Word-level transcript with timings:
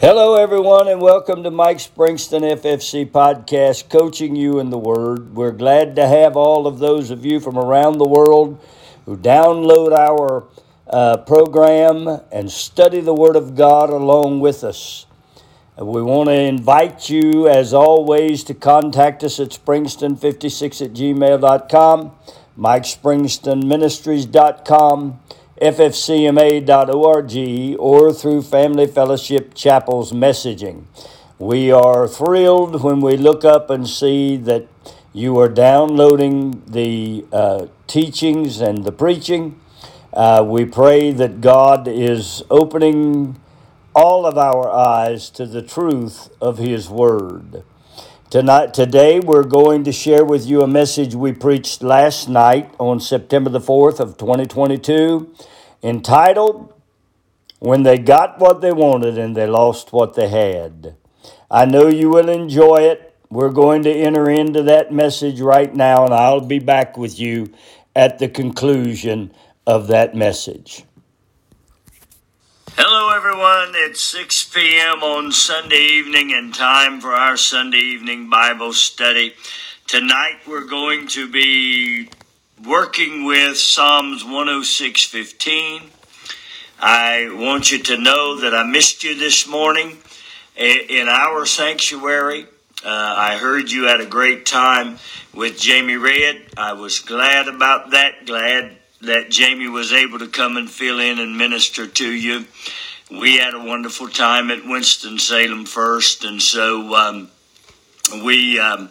Hello, 0.00 0.34
everyone, 0.34 0.88
and 0.88 1.00
welcome 1.02 1.42
to 1.42 1.50
Mike 1.50 1.76
Springston 1.76 2.40
FFC 2.40 3.06
podcast, 3.06 3.90
Coaching 3.90 4.34
You 4.34 4.58
in 4.58 4.70
the 4.70 4.78
Word. 4.78 5.34
We're 5.34 5.52
glad 5.52 5.94
to 5.96 6.08
have 6.08 6.38
all 6.38 6.66
of 6.66 6.78
those 6.78 7.10
of 7.10 7.26
you 7.26 7.38
from 7.38 7.58
around 7.58 7.98
the 7.98 8.08
world 8.08 8.58
who 9.04 9.18
download 9.18 9.92
our 9.92 10.46
uh, 10.86 11.18
program 11.18 12.08
and 12.32 12.50
study 12.50 13.00
the 13.00 13.12
Word 13.12 13.36
of 13.36 13.54
God 13.54 13.90
along 13.90 14.40
with 14.40 14.64
us. 14.64 15.04
We 15.76 16.00
want 16.00 16.30
to 16.30 16.34
invite 16.34 17.10
you, 17.10 17.46
as 17.46 17.74
always, 17.74 18.42
to 18.44 18.54
contact 18.54 19.22
us 19.22 19.38
at 19.38 19.50
springston56 19.50 20.82
at 20.82 20.94
gmail.com, 20.94 22.12
mikespringstonministries.com 22.58 25.20
ffcma.org, 25.60 27.36
or 27.78 28.12
through 28.12 28.42
Family 28.42 28.86
Fellowship 28.86 29.54
Chapel's 29.54 30.12
messaging. 30.12 30.84
We 31.38 31.70
are 31.70 32.08
thrilled 32.08 32.82
when 32.82 33.00
we 33.00 33.16
look 33.16 33.44
up 33.44 33.68
and 33.68 33.88
see 33.88 34.36
that 34.38 34.66
you 35.12 35.38
are 35.38 35.48
downloading 35.48 36.62
the 36.66 37.26
uh, 37.32 37.66
teachings 37.86 38.60
and 38.60 38.84
the 38.84 38.92
preaching. 38.92 39.60
Uh, 40.14 40.44
we 40.46 40.64
pray 40.64 41.12
that 41.12 41.40
God 41.40 41.86
is 41.86 42.42
opening 42.50 43.38
all 43.94 44.24
of 44.24 44.38
our 44.38 44.70
eyes 44.70 45.28
to 45.30 45.46
the 45.46 45.62
truth 45.62 46.30
of 46.40 46.58
His 46.58 46.88
Word. 46.88 47.64
Tonight, 48.30 48.72
today, 48.72 49.18
we're 49.18 49.42
going 49.42 49.82
to 49.84 49.92
share 49.92 50.24
with 50.24 50.46
you 50.46 50.62
a 50.62 50.68
message 50.68 51.16
we 51.16 51.32
preached 51.32 51.82
last 51.82 52.28
night 52.28 52.72
on 52.78 53.00
September 53.00 53.50
the 53.50 53.60
4th 53.60 53.98
of 53.98 54.16
2022 54.16 55.34
entitled 55.82 56.72
When 57.58 57.82
They 57.82 57.98
Got 57.98 58.38
What 58.38 58.60
They 58.60 58.72
Wanted 58.72 59.18
and 59.18 59.36
They 59.36 59.46
Lost 59.46 59.92
What 59.92 60.14
They 60.14 60.28
Had. 60.28 60.96
I 61.50 61.64
know 61.64 61.88
you 61.88 62.10
will 62.10 62.28
enjoy 62.28 62.82
it. 62.82 63.14
We're 63.28 63.50
going 63.50 63.82
to 63.84 63.92
enter 63.92 64.28
into 64.28 64.62
that 64.64 64.92
message 64.92 65.40
right 65.40 65.74
now, 65.74 66.04
and 66.04 66.12
I'll 66.12 66.40
be 66.40 66.58
back 66.58 66.96
with 66.96 67.18
you 67.18 67.52
at 67.94 68.18
the 68.18 68.28
conclusion 68.28 69.32
of 69.66 69.86
that 69.88 70.14
message. 70.14 70.84
Hello, 72.76 73.14
everyone. 73.14 73.72
It's 73.74 74.02
6 74.02 74.44
p.m. 74.50 75.02
on 75.02 75.32
Sunday 75.32 75.76
evening 75.76 76.32
and 76.32 76.54
time 76.54 77.00
for 77.00 77.12
our 77.12 77.36
Sunday 77.36 77.78
evening 77.78 78.30
Bible 78.30 78.72
study. 78.72 79.34
Tonight, 79.86 80.38
we're 80.46 80.66
going 80.66 81.06
to 81.08 81.30
be 81.30 82.08
working 82.64 83.24
with 83.24 83.56
Psalms 83.56 84.22
106:15. 84.22 85.90
I 86.78 87.30
want 87.32 87.70
you 87.70 87.78
to 87.78 87.96
know 87.96 88.36
that 88.40 88.54
I 88.54 88.64
missed 88.64 89.04
you 89.04 89.14
this 89.14 89.46
morning 89.46 89.98
in 90.56 91.08
our 91.08 91.46
sanctuary. 91.46 92.46
Uh, 92.84 93.14
I 93.16 93.36
heard 93.36 93.70
you 93.70 93.84
had 93.84 94.00
a 94.00 94.06
great 94.06 94.46
time 94.46 94.98
with 95.34 95.58
Jamie 95.58 95.96
Red. 95.96 96.42
I 96.56 96.72
was 96.74 96.98
glad 96.98 97.48
about 97.48 97.90
that. 97.90 98.26
Glad 98.26 98.76
that 99.02 99.30
Jamie 99.30 99.68
was 99.68 99.92
able 99.92 100.18
to 100.18 100.28
come 100.28 100.56
and 100.56 100.70
fill 100.70 101.00
in 101.00 101.18
and 101.18 101.36
minister 101.36 101.86
to 101.86 102.10
you. 102.10 102.46
We 103.10 103.38
had 103.38 103.54
a 103.54 103.60
wonderful 103.60 104.08
time 104.08 104.50
at 104.50 104.64
Winston-Salem 104.64 105.64
first, 105.64 106.24
and 106.24 106.40
so 106.40 106.94
um, 106.94 107.30
we 108.22 108.58
um, 108.60 108.90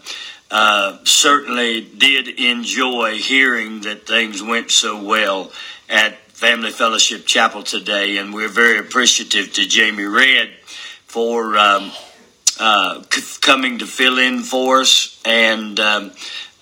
uh, 0.51 0.97
certainly 1.03 1.81
did 1.81 2.27
enjoy 2.27 3.17
hearing 3.17 3.81
that 3.81 4.07
things 4.07 4.41
went 4.41 4.71
so 4.71 5.01
well 5.03 5.51
at 5.89 6.17
Family 6.31 6.71
Fellowship 6.71 7.25
Chapel 7.25 7.63
today, 7.63 8.17
and 8.17 8.33
we're 8.33 8.47
very 8.47 8.79
appreciative 8.79 9.53
to 9.53 9.67
Jamie 9.67 10.05
Red 10.05 10.49
for 11.05 11.57
um, 11.57 11.91
uh, 12.59 13.03
c- 13.11 13.39
coming 13.41 13.79
to 13.79 13.85
fill 13.85 14.17
in 14.17 14.41
for 14.41 14.81
us 14.81 15.21
and 15.25 15.79
um, 15.79 16.11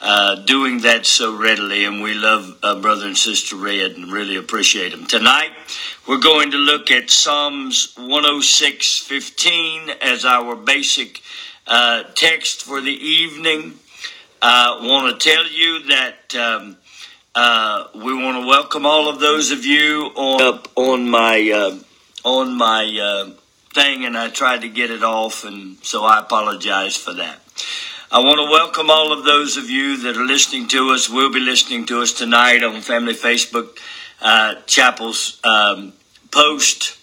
uh, 0.02 0.36
doing 0.46 0.80
that 0.82 1.06
so 1.06 1.36
readily, 1.36 1.86
and 1.86 2.02
we 2.02 2.14
love 2.14 2.58
uh, 2.64 2.80
Brother 2.82 3.06
and 3.06 3.18
Sister 3.18 3.56
Red 3.56 3.92
and 3.92 4.12
really 4.12 4.36
appreciate 4.36 4.90
them. 4.92 5.06
Tonight, 5.06 5.52
we're 6.08 6.20
going 6.20 6.52
to 6.52 6.58
look 6.58 6.92
at 6.92 7.10
Psalms 7.10 7.94
106:15 7.98 9.90
as 10.02 10.26
our 10.26 10.56
basic 10.56 11.22
uh, 11.68 12.04
text 12.16 12.64
for 12.64 12.80
the 12.82 12.92
evening. 12.92 13.80
I 14.42 14.80
want 14.82 15.20
to 15.20 15.30
tell 15.30 15.48
you 15.48 15.84
that 15.88 16.36
um, 16.36 16.78
uh, 17.34 17.88
we 17.96 18.14
want 18.14 18.44
to 18.44 18.48
welcome 18.48 18.86
all 18.86 19.10
of 19.10 19.20
those 19.20 19.52
of 19.52 19.66
you 19.66 20.12
on 20.16 20.42
up 20.42 20.68
on 20.76 21.10
my 21.10 21.52
uh, 21.52 21.80
on 22.24 22.58
my 22.58 23.34
thing, 23.74 24.06
and 24.06 24.18
I 24.18 24.30
tried 24.30 24.62
to 24.62 24.70
get 24.70 24.92
it 24.92 25.04
off, 25.04 25.44
and 25.44 25.78
so 25.84 26.04
I 26.04 26.20
apologize 26.20 26.98
for 26.98 27.14
that. 27.14 27.40
I 28.12 28.20
want 28.20 28.38
to 28.38 28.50
welcome 28.50 28.90
all 28.90 29.12
of 29.12 29.24
those 29.24 29.58
of 29.58 29.70
you 29.70 29.98
that 29.98 30.18
are 30.18 30.26
listening 30.26 30.68
to 30.70 30.92
us, 30.92 31.10
will 31.10 31.32
be 31.32 31.40
listening 31.40 31.86
to 31.88 32.02
us 32.02 32.14
tonight 32.14 32.64
on 32.64 32.82
Family 32.82 33.14
Facebook 33.14 33.78
uh, 34.22 34.56
Chapel's 34.66 35.40
um, 35.44 35.94
post. 36.32 36.98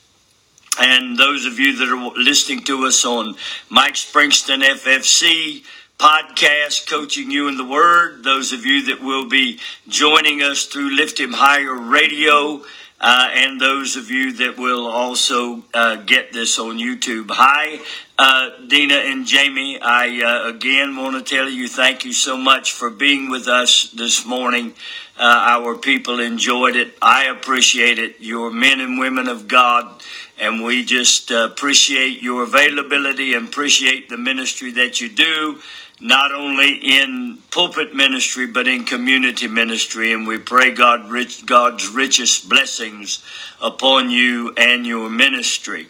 And 0.80 1.16
those 1.16 1.46
of 1.46 1.60
you 1.60 1.76
that 1.76 1.88
are 1.88 2.20
listening 2.20 2.64
to 2.64 2.86
us 2.86 3.04
on 3.04 3.36
Mike 3.68 3.94
Springston 3.94 4.62
FFC 4.64 5.62
podcast, 5.98 6.88
Coaching 6.88 7.30
You 7.30 7.48
in 7.48 7.56
the 7.56 7.64
Word, 7.64 8.24
those 8.24 8.52
of 8.52 8.66
you 8.66 8.86
that 8.86 9.00
will 9.02 9.28
be 9.28 9.60
joining 9.88 10.42
us 10.42 10.66
through 10.66 10.96
Lift 10.96 11.20
Him 11.20 11.32
Higher 11.32 11.74
Radio, 11.74 12.62
uh, 13.00 13.28
and 13.32 13.60
those 13.60 13.96
of 13.96 14.10
you 14.10 14.32
that 14.32 14.56
will 14.58 14.86
also 14.86 15.62
uh, 15.72 15.96
get 15.96 16.32
this 16.32 16.58
on 16.58 16.78
YouTube. 16.78 17.26
Hi, 17.30 17.80
uh, 18.18 18.50
Dina 18.66 18.94
and 18.94 19.26
Jamie. 19.26 19.78
I 19.80 20.22
uh, 20.22 20.48
again 20.48 20.96
want 20.96 21.16
to 21.24 21.34
tell 21.34 21.48
you 21.48 21.68
thank 21.68 22.04
you 22.04 22.12
so 22.12 22.36
much 22.36 22.72
for 22.72 22.90
being 22.90 23.30
with 23.30 23.46
us 23.46 23.90
this 23.90 24.24
morning. 24.24 24.74
Uh, 25.16 25.22
our 25.22 25.76
people 25.76 26.18
enjoyed 26.18 26.76
it. 26.76 26.96
I 27.00 27.26
appreciate 27.26 27.98
it. 27.98 28.16
You're 28.18 28.50
men 28.50 28.80
and 28.80 28.98
women 28.98 29.28
of 29.28 29.46
God, 29.46 30.02
and 30.38 30.62
we 30.62 30.84
just 30.84 31.30
uh, 31.30 31.48
appreciate 31.50 32.22
your 32.22 32.42
availability 32.42 33.34
and 33.34 33.48
appreciate 33.48 34.08
the 34.08 34.16
ministry 34.16 34.72
that 34.72 35.00
you 35.00 35.08
do 35.08 35.58
not 36.00 36.34
only 36.34 36.74
in 36.74 37.38
pulpit 37.50 37.94
ministry 37.94 38.46
but 38.46 38.66
in 38.66 38.84
community 38.84 39.46
ministry 39.46 40.12
and 40.12 40.26
we 40.26 40.38
pray 40.38 40.72
God 40.72 41.08
rich, 41.08 41.46
God's 41.46 41.88
richest 41.88 42.48
blessings 42.48 43.24
upon 43.62 44.10
you 44.10 44.52
and 44.56 44.86
your 44.86 45.08
ministry. 45.08 45.86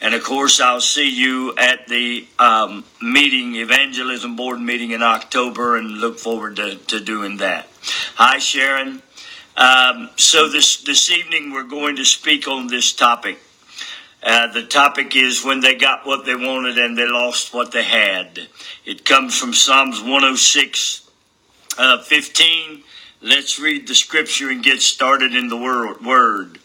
And 0.00 0.14
of 0.14 0.24
course, 0.24 0.60
I'll 0.60 0.80
see 0.80 1.08
you 1.08 1.54
at 1.56 1.86
the 1.86 2.26
um, 2.38 2.84
meeting, 3.00 3.54
evangelism 3.54 4.34
board 4.34 4.60
meeting 4.60 4.90
in 4.90 5.02
October, 5.02 5.76
and 5.76 5.88
look 5.88 6.18
forward 6.18 6.56
to, 6.56 6.74
to 6.74 6.98
doing 6.98 7.36
that. 7.36 7.68
Hi, 8.16 8.38
Sharon. 8.38 9.00
Um, 9.56 10.10
so 10.16 10.48
this 10.48 10.82
this 10.82 11.10
evening 11.10 11.52
we're 11.52 11.62
going 11.62 11.96
to 11.96 12.04
speak 12.04 12.48
on 12.48 12.66
this 12.66 12.92
topic 12.92 13.38
uh, 14.22 14.52
the 14.52 14.64
topic 14.64 15.16
is 15.16 15.44
when 15.44 15.60
they 15.60 15.74
got 15.74 16.06
what 16.06 16.24
they 16.24 16.34
wanted 16.34 16.78
and 16.78 16.96
they 16.96 17.06
lost 17.06 17.52
what 17.52 17.72
they 17.72 17.82
had. 17.82 18.48
It 18.84 19.04
comes 19.04 19.36
from 19.36 19.52
Psalms 19.52 20.00
106, 20.00 21.10
uh, 21.76 22.02
15. 22.02 22.84
Let's 23.20 23.58
read 23.58 23.88
the 23.88 23.94
scripture 23.94 24.50
and 24.50 24.62
get 24.62 24.80
started 24.80 25.34
in 25.34 25.48
the 25.48 25.56
word. 25.56 26.58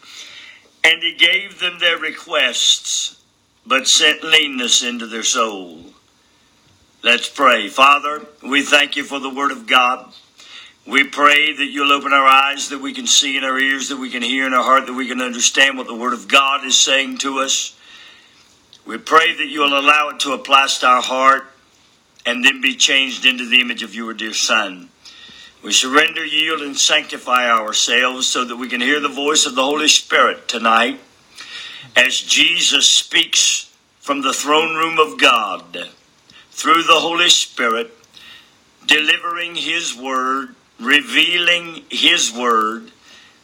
And 0.84 1.02
he 1.02 1.14
gave 1.14 1.58
them 1.58 1.78
their 1.80 1.98
requests, 1.98 3.20
but 3.66 3.88
sent 3.88 4.22
leanness 4.22 4.82
into 4.84 5.06
their 5.06 5.24
soul. 5.24 5.84
Let's 7.02 7.28
pray. 7.28 7.68
Father, 7.68 8.26
we 8.42 8.62
thank 8.62 8.96
you 8.96 9.04
for 9.04 9.18
the 9.20 9.30
word 9.30 9.52
of 9.52 9.66
God. 9.66 10.12
We 10.88 11.04
pray 11.04 11.52
that 11.52 11.66
you'll 11.66 11.92
open 11.92 12.14
our 12.14 12.26
eyes, 12.26 12.70
that 12.70 12.80
we 12.80 12.94
can 12.94 13.06
see, 13.06 13.36
in 13.36 13.44
our 13.44 13.58
ears, 13.58 13.90
that 13.90 13.98
we 13.98 14.08
can 14.08 14.22
hear, 14.22 14.46
in 14.46 14.54
our 14.54 14.62
heart, 14.62 14.86
that 14.86 14.94
we 14.94 15.06
can 15.06 15.20
understand 15.20 15.76
what 15.76 15.86
the 15.86 15.94
Word 15.94 16.14
of 16.14 16.28
God 16.28 16.64
is 16.64 16.78
saying 16.78 17.18
to 17.18 17.40
us. 17.40 17.76
We 18.86 18.96
pray 18.96 19.36
that 19.36 19.48
you'll 19.48 19.78
allow 19.78 20.08
it 20.08 20.20
to 20.20 20.32
apply 20.32 20.66
to 20.80 20.86
our 20.86 21.02
heart 21.02 21.44
and 22.24 22.42
then 22.42 22.62
be 22.62 22.74
changed 22.74 23.26
into 23.26 23.46
the 23.46 23.60
image 23.60 23.82
of 23.82 23.94
your 23.94 24.14
dear 24.14 24.32
Son. 24.32 24.88
We 25.62 25.72
surrender, 25.72 26.24
yield, 26.24 26.62
and 26.62 26.74
sanctify 26.74 27.50
ourselves 27.50 28.26
so 28.26 28.46
that 28.46 28.56
we 28.56 28.68
can 28.68 28.80
hear 28.80 28.98
the 28.98 29.08
voice 29.08 29.44
of 29.44 29.56
the 29.56 29.64
Holy 29.64 29.88
Spirit 29.88 30.48
tonight 30.48 31.00
as 31.96 32.18
Jesus 32.18 32.88
speaks 32.88 33.70
from 34.00 34.22
the 34.22 34.32
throne 34.32 34.74
room 34.74 34.98
of 34.98 35.20
God 35.20 35.90
through 36.50 36.84
the 36.84 37.00
Holy 37.00 37.28
Spirit, 37.28 37.92
delivering 38.86 39.54
His 39.54 39.94
word 39.94 40.54
revealing 40.78 41.84
His 41.90 42.32
Word, 42.32 42.90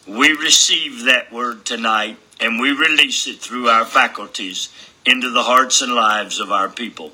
we 0.06 0.32
receive 0.32 1.04
that 1.04 1.32
Word 1.32 1.64
tonight 1.64 2.18
and 2.40 2.60
we 2.60 2.72
release 2.72 3.26
it 3.26 3.38
through 3.38 3.68
our 3.68 3.84
faculties 3.84 4.68
into 5.06 5.30
the 5.30 5.42
hearts 5.42 5.82
and 5.82 5.94
lives 5.94 6.40
of 6.40 6.50
our 6.50 6.68
people 6.68 7.12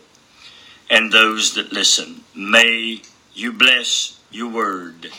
and 0.88 1.12
those 1.12 1.54
that 1.54 1.72
listen. 1.72 2.22
May 2.34 3.02
you 3.34 3.52
bless 3.52 4.18
your 4.30 4.50
Word. 4.50 5.10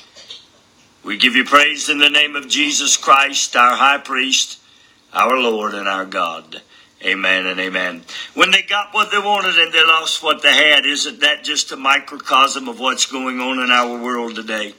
We 1.04 1.18
give 1.18 1.36
you 1.36 1.46
praise 1.46 1.90
in 1.90 1.98
the 1.98 2.10
name 2.10 2.36
of 2.36 2.48
Jesus 2.48 2.96
Christ, 2.98 3.56
our 3.56 3.76
high 3.76 3.98
priest, 3.98 4.60
our 5.14 5.38
Lord, 5.38 5.74
and 5.74 5.88
our 5.88 6.06
God. 6.06 6.62
Amen 7.04 7.48
and 7.48 7.60
amen. 7.60 8.04
When 8.36 8.52
they 8.52 8.62
got 8.62 8.94
what 8.94 9.10
they 9.10 9.18
wanted 9.18 9.58
and 9.58 9.74
they 9.74 9.84
lost 9.84 10.22
what 10.22 10.44
they 10.44 10.54
had, 10.54 10.86
isn't 10.86 11.22
that 11.22 11.44
just 11.44 11.72
a 11.72 11.76
microcosm 11.76 12.70
of 12.70 12.80
what's 12.80 13.08
going 13.08 13.40
on 13.40 13.58
in 13.58 13.72
our 13.72 13.98
world 13.98 14.36
today? 14.36 14.76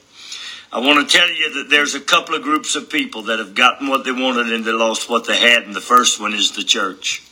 I 0.75 0.79
want 0.79 1.07
to 1.07 1.19
tell 1.19 1.31
you 1.31 1.53
that 1.55 1.69
there's 1.69 1.95
a 1.95 2.01
couple 2.01 2.35
of 2.35 2.41
groups 2.43 2.77
of 2.77 2.89
people 2.89 3.25
that 3.25 3.39
have 3.39 3.55
gotten 3.55 3.89
what 3.89 4.05
they 4.05 4.13
wanted 4.13 4.51
and 4.51 4.65
they 4.65 4.73
lost 4.73 5.11
what 5.11 5.27
they 5.27 5.37
had, 5.37 5.65
and 5.65 5.77
the 5.77 5.83
first 5.83 6.19
one 6.19 6.33
is 6.33 6.53
the 6.53 6.65
church. 6.65 7.23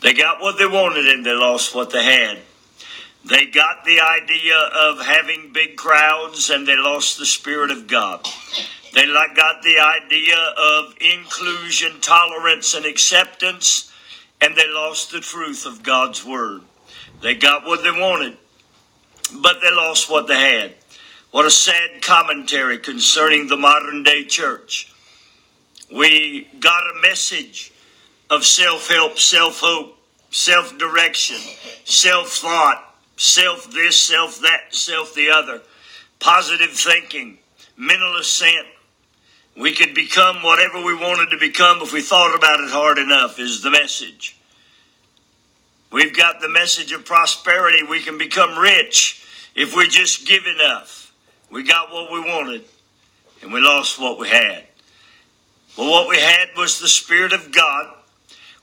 They 0.00 0.12
got 0.12 0.40
what 0.40 0.58
they 0.58 0.66
wanted 0.66 1.06
and 1.06 1.24
they 1.24 1.34
lost 1.34 1.72
what 1.72 1.90
they 1.90 2.02
had. 2.02 2.38
They 3.24 3.46
got 3.46 3.84
the 3.84 4.00
idea 4.00 4.58
of 4.58 5.06
having 5.06 5.52
big 5.52 5.76
crowds 5.76 6.50
and 6.50 6.66
they 6.66 6.76
lost 6.76 7.16
the 7.16 7.26
Spirit 7.26 7.70
of 7.70 7.86
God. 7.86 8.26
They 8.92 9.06
got 9.06 9.62
the 9.62 9.78
idea 9.78 10.36
of 10.36 10.94
inclusion, 11.00 12.00
tolerance, 12.00 12.74
and 12.74 12.84
acceptance 12.84 13.92
and 14.40 14.56
they 14.56 14.68
lost 14.68 15.12
the 15.12 15.20
truth 15.20 15.64
of 15.64 15.84
God's 15.84 16.24
word. 16.24 16.62
They 17.22 17.34
got 17.34 17.64
what 17.64 17.84
they 17.84 17.92
wanted, 17.92 18.36
but 19.40 19.60
they 19.62 19.70
lost 19.70 20.10
what 20.10 20.26
they 20.26 20.34
had. 20.34 20.74
What 21.34 21.46
a 21.46 21.50
sad 21.50 22.00
commentary 22.00 22.78
concerning 22.78 23.48
the 23.48 23.56
modern 23.56 24.04
day 24.04 24.22
church. 24.22 24.94
We 25.92 26.46
got 26.60 26.84
a 26.92 27.00
message 27.02 27.72
of 28.30 28.44
self 28.44 28.88
help, 28.88 29.18
self 29.18 29.58
hope, 29.58 29.98
self 30.30 30.78
direction, 30.78 31.38
self 31.84 32.28
thought, 32.28 32.94
self 33.16 33.68
this, 33.72 33.98
self 33.98 34.38
that, 34.42 34.72
self 34.72 35.12
the 35.14 35.30
other, 35.30 35.62
positive 36.20 36.70
thinking, 36.70 37.38
mental 37.76 38.16
assent, 38.16 38.68
we 39.56 39.74
could 39.74 39.92
become 39.92 40.36
whatever 40.40 40.84
we 40.84 40.94
wanted 40.94 41.30
to 41.30 41.36
become 41.36 41.82
if 41.82 41.92
we 41.92 42.00
thought 42.00 42.36
about 42.36 42.60
it 42.60 42.70
hard 42.70 42.96
enough, 42.96 43.40
is 43.40 43.60
the 43.60 43.72
message. 43.72 44.38
We've 45.90 46.16
got 46.16 46.40
the 46.40 46.48
message 46.48 46.92
of 46.92 47.04
prosperity. 47.04 47.82
We 47.82 48.02
can 48.04 48.18
become 48.18 48.56
rich 48.56 49.26
if 49.56 49.76
we 49.76 49.88
just 49.88 50.28
give 50.28 50.46
enough. 50.46 51.03
We 51.54 51.62
got 51.62 51.92
what 51.92 52.10
we 52.10 52.18
wanted 52.18 52.64
and 53.40 53.52
we 53.52 53.60
lost 53.60 54.00
what 54.00 54.18
we 54.18 54.28
had. 54.28 54.64
Well, 55.78 55.88
what 55.88 56.08
we 56.08 56.18
had 56.18 56.48
was 56.56 56.80
the 56.80 56.88
Spirit 56.88 57.32
of 57.32 57.52
God. 57.52 57.94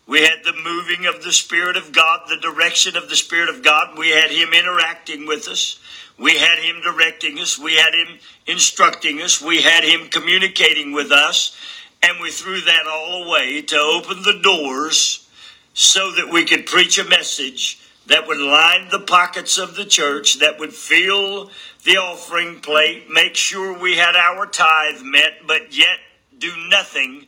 We 0.07 0.19
had 0.23 0.39
the 0.43 0.51
moving 0.61 1.05
of 1.05 1.23
the 1.23 1.31
Spirit 1.31 1.77
of 1.77 1.93
God, 1.93 2.27
the 2.27 2.35
direction 2.35 2.97
of 2.97 3.07
the 3.07 3.15
Spirit 3.15 3.47
of 3.47 3.63
God. 3.63 3.97
We 3.97 4.09
had 4.09 4.29
Him 4.29 4.49
interacting 4.51 5.25
with 5.25 5.47
us. 5.47 5.79
We 6.19 6.37
had 6.37 6.59
him 6.59 6.81
directing 6.83 7.39
us, 7.39 7.57
we 7.57 7.73
had 7.73 7.95
him 7.95 8.19
instructing 8.45 9.21
us, 9.21 9.41
we 9.41 9.63
had 9.63 9.83
him 9.83 10.07
communicating 10.09 10.91
with 10.91 11.11
us, 11.11 11.57
and 12.03 12.19
we 12.21 12.29
threw 12.29 12.61
that 12.61 12.85
all 12.85 13.23
away 13.23 13.63
to 13.63 13.77
open 13.77 14.21
the 14.21 14.39
doors 14.43 15.27
so 15.73 16.11
that 16.11 16.29
we 16.31 16.45
could 16.45 16.67
preach 16.67 16.99
a 16.99 17.05
message 17.05 17.80
that 18.07 18.27
would 18.27 18.39
line 18.39 18.89
the 18.89 18.99
pockets 18.99 19.57
of 19.57 19.75
the 19.75 19.85
church, 19.85 20.39
that 20.39 20.59
would 20.59 20.73
fill 20.73 21.51
the 21.83 21.97
offering 21.97 22.59
plate, 22.59 23.09
make 23.09 23.35
sure 23.35 23.77
we 23.77 23.95
had 23.95 24.15
our 24.15 24.45
tithe 24.45 25.01
met, 25.01 25.47
but 25.47 25.75
yet 25.75 25.97
do 26.37 26.51
nothing 26.69 27.27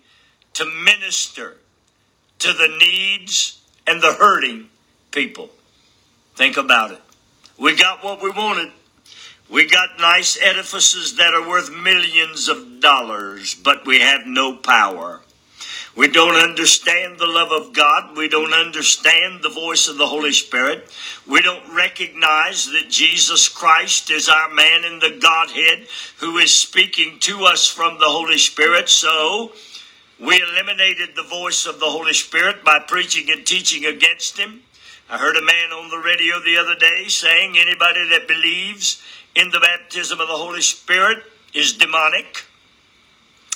to 0.54 0.66
minister 0.66 1.58
to 2.40 2.54
the 2.54 2.76
needs 2.80 3.62
and 3.88 4.02
the 4.02 4.14
hurting 4.14 4.70
people. 5.12 5.50
Think 6.36 6.58
about 6.58 6.92
it. 6.92 7.02
We 7.58 7.76
got 7.76 8.04
what 8.04 8.22
we 8.22 8.30
wanted. 8.30 8.72
We 9.50 9.68
got 9.68 10.00
nice 10.00 10.38
edifices 10.42 11.18
that 11.18 11.34
are 11.34 11.48
worth 11.48 11.72
millions 11.72 12.48
of 12.48 12.80
dollars, 12.80 13.54
but 13.54 13.86
we 13.86 14.00
have 14.00 14.26
no 14.26 14.56
power. 14.56 15.22
We 15.96 16.08
don't 16.08 16.36
understand 16.36 17.20
the 17.20 17.28
love 17.28 17.52
of 17.52 17.72
God. 17.74 18.18
We 18.18 18.28
don't 18.28 18.54
understand 18.54 19.44
the 19.44 19.50
voice 19.50 19.88
of 19.88 20.00
the 20.00 20.08
Holy 20.08 20.32
Spirit. 20.32 20.92
We 21.28 21.40
don't 21.42 21.76
recognize 21.76 22.66
that 22.72 22.90
Jesus 22.90 23.48
Christ 23.48 24.10
is 24.10 24.28
our 24.28 24.52
man 24.52 24.86
in 24.86 24.98
the 24.98 25.20
Godhead 25.22 25.88
who 26.18 26.38
is 26.40 26.52
speaking 26.52 27.20
to 27.22 27.46
us 27.46 27.68
from 27.68 28.00
the 28.00 28.10
Holy 28.10 28.40
Spirit. 28.40 28.90
So 28.90 29.52
we 30.20 30.42
eliminated 30.42 31.10
the 31.16 31.24
voice 31.30 31.68
of 31.68 31.80
the 31.80 31.90
Holy 31.90 32.14
Spirit 32.14 32.64
by 32.64 32.80
preaching 32.80 33.30
and 33.30 33.46
teaching 33.46 33.86
against 33.86 34.36
him. 34.36 34.62
I 35.12 35.20
heard 35.20 35.38
a 35.38 35.44
man 35.44 35.72
on 35.72 35.92
the 35.92 36.04
radio 36.04 36.40
the 36.40 36.58
other 36.58 36.76
day 36.76 37.08
saying 37.08 37.56
anybody 37.56 38.10
that 38.10 38.28
believes 38.28 39.00
in 39.36 39.52
the 39.52 39.60
baptism 39.60 40.20
of 40.20 40.28
the 40.28 40.34
Holy 40.34 40.62
Spirit 40.62 41.20
is 41.54 41.74
demonic. 41.74 42.46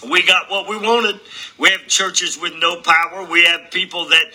We 0.05 0.21
got 0.23 0.49
what 0.49 0.69
we 0.69 0.77
wanted. 0.77 1.19
We 1.57 1.69
have 1.71 1.87
churches 1.87 2.37
with 2.39 2.53
no 2.55 2.81
power. 2.81 3.25
We 3.25 3.45
have 3.45 3.71
people 3.71 4.07
that 4.09 4.25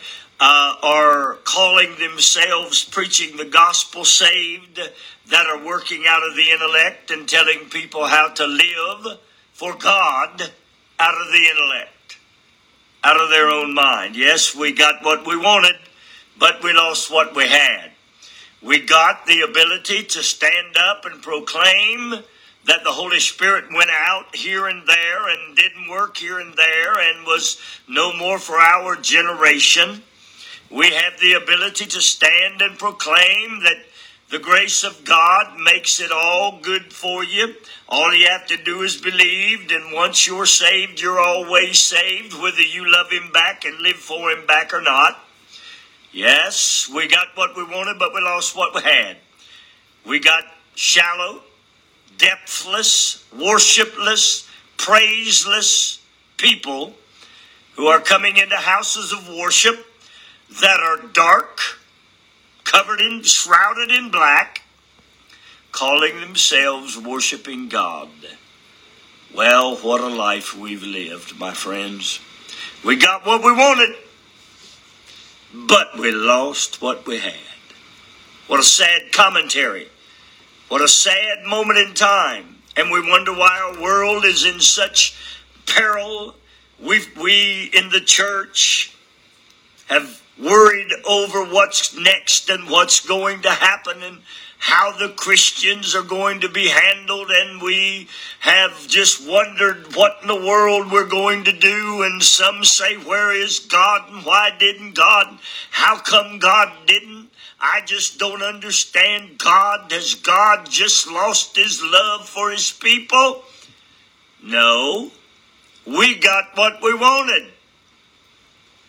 uh, 0.40 0.74
are 0.82 1.34
calling 1.44 1.94
themselves 1.98 2.82
preaching 2.82 3.36
the 3.36 3.44
gospel 3.44 4.04
saved 4.04 4.80
that 5.28 5.46
are 5.46 5.64
working 5.64 6.04
out 6.08 6.26
of 6.28 6.34
the 6.34 6.50
intellect 6.50 7.12
and 7.12 7.28
telling 7.28 7.68
people 7.70 8.06
how 8.06 8.28
to 8.30 8.46
live 8.46 9.20
for 9.52 9.76
God 9.76 10.50
out 10.98 11.14
of 11.14 11.32
the 11.32 11.46
intellect, 11.48 12.18
out 13.04 13.20
of 13.20 13.30
their 13.30 13.48
own 13.48 13.72
mind. 13.72 14.16
Yes, 14.16 14.56
we 14.56 14.72
got 14.72 15.04
what 15.04 15.24
we 15.24 15.36
wanted, 15.36 15.76
but 16.38 16.60
we 16.64 16.72
lost 16.72 17.08
what 17.08 17.36
we 17.36 17.46
had. 17.46 17.92
We 18.60 18.80
got 18.80 19.26
the 19.26 19.42
ability 19.42 20.04
to 20.04 20.22
stand 20.24 20.76
up 20.76 21.04
and 21.04 21.22
proclaim 21.22 22.24
that 22.66 22.84
the 22.84 22.92
Holy 22.92 23.20
Spirit 23.20 23.64
went 23.72 23.90
out 23.90 24.34
here 24.34 24.66
and 24.66 24.86
there 24.86 25.28
and 25.28 25.56
didn't 25.56 25.88
work 25.88 26.16
here 26.16 26.38
and 26.38 26.54
there 26.54 26.98
and 26.98 27.26
was 27.26 27.60
no 27.88 28.12
more 28.16 28.38
for 28.38 28.58
our 28.58 28.96
generation. 28.96 30.02
We 30.70 30.90
have 30.90 31.18
the 31.20 31.34
ability 31.34 31.86
to 31.86 32.00
stand 32.00 32.62
and 32.62 32.78
proclaim 32.78 33.62
that 33.64 33.84
the 34.30 34.38
grace 34.38 34.82
of 34.82 35.04
God 35.04 35.58
makes 35.60 36.00
it 36.00 36.10
all 36.10 36.58
good 36.62 36.90
for 36.90 37.22
you. 37.22 37.54
All 37.88 38.14
you 38.14 38.26
have 38.28 38.46
to 38.46 38.56
do 38.56 38.80
is 38.80 38.96
believe, 38.96 39.70
and 39.70 39.92
once 39.92 40.26
you're 40.26 40.46
saved, 40.46 41.02
you're 41.02 41.20
always 41.20 41.78
saved, 41.78 42.32
whether 42.40 42.62
you 42.62 42.90
love 42.90 43.10
Him 43.10 43.30
back 43.30 43.66
and 43.66 43.78
live 43.80 43.96
for 43.96 44.30
Him 44.30 44.46
back 44.46 44.72
or 44.72 44.80
not. 44.80 45.18
Yes, 46.12 46.90
we 46.94 47.08
got 47.08 47.28
what 47.34 47.54
we 47.54 47.64
wanted, 47.64 47.98
but 47.98 48.14
we 48.14 48.22
lost 48.22 48.56
what 48.56 48.74
we 48.74 48.80
had. 48.80 49.18
We 50.06 50.18
got 50.18 50.44
shallow, 50.74 51.42
depthless, 52.22 53.24
worshipless, 53.36 54.48
praiseless 54.78 56.00
people 56.38 56.94
who 57.74 57.86
are 57.86 58.00
coming 58.00 58.38
into 58.38 58.56
houses 58.56 59.12
of 59.12 59.28
worship 59.28 59.86
that 60.62 60.80
are 60.80 61.06
dark, 61.08 61.58
covered 62.64 63.00
in, 63.00 63.22
shrouded 63.22 63.90
in 63.90 64.10
black, 64.10 64.62
calling 65.72 66.20
themselves 66.20 66.98
worshiping 66.98 67.68
God. 67.68 68.08
Well, 69.34 69.76
what 69.76 70.00
a 70.00 70.08
life 70.08 70.56
we've 70.56 70.82
lived, 70.82 71.38
my 71.38 71.52
friends. 71.52 72.20
We 72.84 72.96
got 72.96 73.26
what 73.26 73.44
we 73.44 73.52
wanted 73.52 73.96
but 75.52 75.98
we 75.98 76.10
lost 76.10 76.80
what 76.80 77.06
we 77.06 77.18
had. 77.18 77.34
What 78.46 78.60
a 78.60 78.64
sad 78.64 79.12
commentary. 79.12 79.88
What 80.72 80.80
a 80.80 80.88
sad 80.88 81.44
moment 81.44 81.78
in 81.78 81.92
time. 81.92 82.56
And 82.78 82.90
we 82.90 83.06
wonder 83.06 83.34
why 83.34 83.58
our 83.60 83.82
world 83.82 84.24
is 84.24 84.46
in 84.46 84.58
such 84.58 85.14
peril. 85.66 86.34
we 86.80 87.02
we 87.20 87.70
in 87.74 87.90
the 87.90 88.00
church 88.00 88.96
have 89.88 90.22
worried 90.42 90.90
over 91.06 91.44
what's 91.44 91.94
next 91.94 92.48
and 92.48 92.70
what's 92.70 93.00
going 93.06 93.42
to 93.42 93.50
happen 93.50 94.02
and 94.02 94.22
how 94.56 94.96
the 94.96 95.10
Christians 95.10 95.94
are 95.94 96.02
going 96.02 96.40
to 96.40 96.48
be 96.48 96.68
handled, 96.68 97.30
and 97.30 97.60
we 97.60 98.08
have 98.40 98.88
just 98.88 99.28
wondered 99.28 99.94
what 99.94 100.20
in 100.22 100.28
the 100.28 100.34
world 100.34 100.90
we're 100.90 101.04
going 101.04 101.44
to 101.44 101.52
do. 101.52 102.02
And 102.02 102.22
some 102.22 102.64
say, 102.64 102.96
Where 102.96 103.30
is 103.30 103.58
God? 103.58 104.10
And 104.10 104.24
why 104.24 104.56
didn't 104.58 104.94
God? 104.94 105.38
How 105.70 105.98
come 105.98 106.38
God 106.38 106.72
didn't? 106.86 107.28
I 107.62 107.80
just 107.86 108.18
don't 108.18 108.42
understand 108.42 109.38
God. 109.38 109.92
Has 109.92 110.16
God 110.16 110.68
just 110.68 111.06
lost 111.06 111.56
his 111.56 111.80
love 111.80 112.28
for 112.28 112.50
his 112.50 112.72
people? 112.72 113.44
No. 114.42 115.12
We 115.86 116.18
got 116.18 116.56
what 116.56 116.82
we 116.82 116.92
wanted 116.92 117.52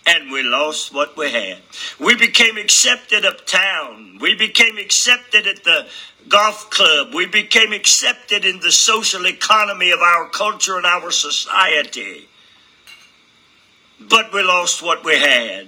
and 0.08 0.32
we 0.32 0.42
lost 0.42 0.94
what 0.94 1.16
we 1.16 1.32
had. 1.32 1.60
We 2.00 2.16
became 2.16 2.58
accepted 2.58 3.26
uptown. 3.26 4.18
We 4.20 4.34
became 4.36 4.80
accepted 4.80 5.46
at 5.48 5.64
the 5.64 5.88
golf 6.28 6.70
club. 6.72 7.14
We 7.14 7.28
became 7.28 7.74
accepted 7.74 8.44
in 8.44 8.60
the 8.60 8.72
social 8.72 9.28
economy 9.28 9.92
of 9.92 10.00
our 10.00 10.30
culture 10.30 10.78
and 10.78 10.86
our 10.86 11.12
society. 11.12 12.28
But 14.00 14.34
we 14.34 14.44
lost 14.44 14.82
what 14.82 15.06
we 15.06 15.18
had. 15.18 15.68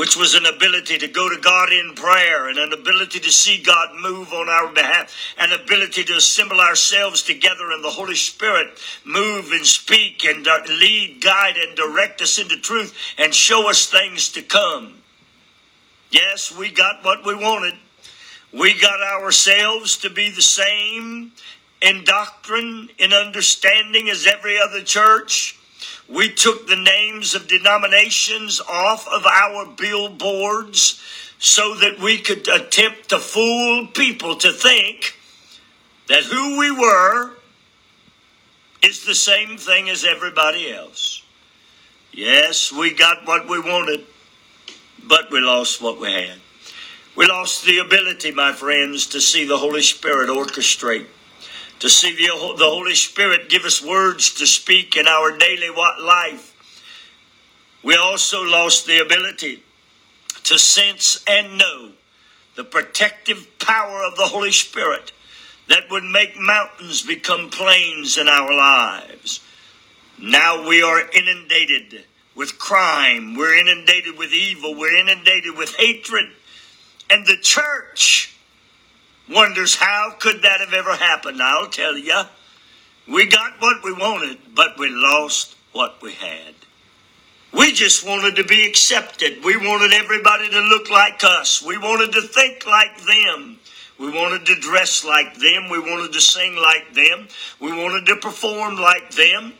Which 0.00 0.16
was 0.16 0.32
an 0.32 0.46
ability 0.46 0.96
to 0.96 1.06
go 1.08 1.28
to 1.28 1.38
God 1.42 1.70
in 1.70 1.94
prayer 1.94 2.48
and 2.48 2.56
an 2.56 2.72
ability 2.72 3.20
to 3.20 3.30
see 3.30 3.62
God 3.62 3.90
move 4.00 4.32
on 4.32 4.48
our 4.48 4.72
behalf, 4.72 5.14
an 5.36 5.52
ability 5.52 6.04
to 6.04 6.14
assemble 6.14 6.58
ourselves 6.58 7.22
together 7.22 7.70
and 7.70 7.84
the 7.84 7.90
Holy 7.90 8.14
Spirit 8.14 8.80
move 9.04 9.52
and 9.52 9.66
speak 9.66 10.24
and 10.24 10.48
uh, 10.48 10.60
lead, 10.66 11.20
guide, 11.20 11.58
and 11.58 11.76
direct 11.76 12.22
us 12.22 12.38
into 12.38 12.56
truth 12.56 12.96
and 13.18 13.34
show 13.34 13.68
us 13.68 13.90
things 13.90 14.32
to 14.32 14.40
come. 14.40 14.94
Yes, 16.10 16.50
we 16.56 16.70
got 16.70 17.04
what 17.04 17.26
we 17.26 17.34
wanted. 17.34 17.74
We 18.54 18.80
got 18.80 19.02
ourselves 19.02 19.98
to 19.98 20.08
be 20.08 20.30
the 20.30 20.40
same 20.40 21.32
in 21.82 22.04
doctrine, 22.04 22.88
in 22.96 23.12
understanding 23.12 24.08
as 24.08 24.26
every 24.26 24.58
other 24.58 24.80
church. 24.80 25.59
We 26.08 26.32
took 26.32 26.66
the 26.66 26.76
names 26.76 27.34
of 27.34 27.48
denominations 27.48 28.60
off 28.60 29.06
of 29.08 29.24
our 29.26 29.66
billboards 29.66 31.00
so 31.38 31.74
that 31.76 31.98
we 31.98 32.18
could 32.18 32.46
attempt 32.48 33.08
to 33.10 33.18
fool 33.18 33.86
people 33.86 34.36
to 34.36 34.52
think 34.52 35.14
that 36.08 36.24
who 36.24 36.58
we 36.58 36.70
were 36.70 37.32
is 38.82 39.04
the 39.04 39.14
same 39.14 39.56
thing 39.56 39.88
as 39.88 40.04
everybody 40.04 40.72
else. 40.72 41.22
Yes, 42.12 42.72
we 42.72 42.92
got 42.92 43.26
what 43.26 43.48
we 43.48 43.60
wanted, 43.60 44.04
but 45.04 45.30
we 45.30 45.40
lost 45.40 45.80
what 45.80 46.00
we 46.00 46.12
had. 46.12 46.38
We 47.16 47.26
lost 47.26 47.64
the 47.64 47.78
ability, 47.78 48.32
my 48.32 48.52
friends, 48.52 49.06
to 49.08 49.20
see 49.20 49.44
the 49.44 49.58
Holy 49.58 49.82
Spirit 49.82 50.28
orchestrate 50.28 51.06
to 51.80 51.88
see 51.88 52.14
the, 52.14 52.26
the 52.58 52.64
Holy 52.64 52.94
Spirit 52.94 53.48
give 53.48 53.64
us 53.64 53.82
words 53.84 54.34
to 54.34 54.46
speak 54.46 54.96
in 54.96 55.06
our 55.06 55.36
daily 55.36 55.70
life. 55.70 56.54
We 57.82 57.96
also 57.96 58.42
lost 58.42 58.86
the 58.86 59.00
ability 59.00 59.62
to 60.44 60.58
sense 60.58 61.24
and 61.26 61.58
know 61.58 61.92
the 62.56 62.64
protective 62.64 63.58
power 63.58 64.04
of 64.04 64.16
the 64.16 64.26
Holy 64.26 64.52
Spirit 64.52 65.12
that 65.68 65.90
would 65.90 66.04
make 66.04 66.38
mountains 66.38 67.02
become 67.02 67.48
plains 67.48 68.18
in 68.18 68.28
our 68.28 68.52
lives. 68.52 69.40
Now 70.18 70.68
we 70.68 70.82
are 70.82 71.08
inundated 71.10 72.04
with 72.34 72.58
crime, 72.58 73.34
we're 73.36 73.58
inundated 73.58 74.18
with 74.18 74.32
evil, 74.32 74.78
we're 74.78 74.96
inundated 74.96 75.56
with 75.56 75.74
hatred, 75.76 76.26
and 77.08 77.26
the 77.26 77.36
church 77.36 78.36
wonders 79.30 79.76
how 79.76 80.14
could 80.18 80.42
that 80.42 80.60
have 80.60 80.72
ever 80.72 80.94
happened. 80.94 81.42
I'll 81.42 81.68
tell 81.68 81.96
you. 81.96 82.22
We 83.08 83.26
got 83.26 83.60
what 83.60 83.82
we 83.82 83.92
wanted, 83.92 84.38
but 84.54 84.78
we 84.78 84.88
lost 84.88 85.56
what 85.72 86.00
we 86.02 86.12
had. 86.12 86.54
We 87.52 87.72
just 87.72 88.06
wanted 88.06 88.36
to 88.36 88.44
be 88.44 88.66
accepted. 88.68 89.44
We 89.44 89.56
wanted 89.56 89.92
everybody 89.92 90.48
to 90.50 90.60
look 90.60 90.88
like 90.90 91.24
us. 91.24 91.62
We 91.62 91.76
wanted 91.76 92.12
to 92.12 92.22
think 92.22 92.66
like 92.66 93.00
them. 93.02 93.58
We 93.98 94.10
wanted 94.10 94.46
to 94.46 94.54
dress 94.54 95.04
like 95.04 95.34
them. 95.34 95.68
We 95.68 95.80
wanted 95.80 96.12
to 96.12 96.20
sing 96.20 96.56
like 96.56 96.94
them. 96.94 97.26
We 97.58 97.72
wanted 97.72 98.06
to 98.06 98.16
perform 98.16 98.76
like 98.76 99.10
them. 99.10 99.54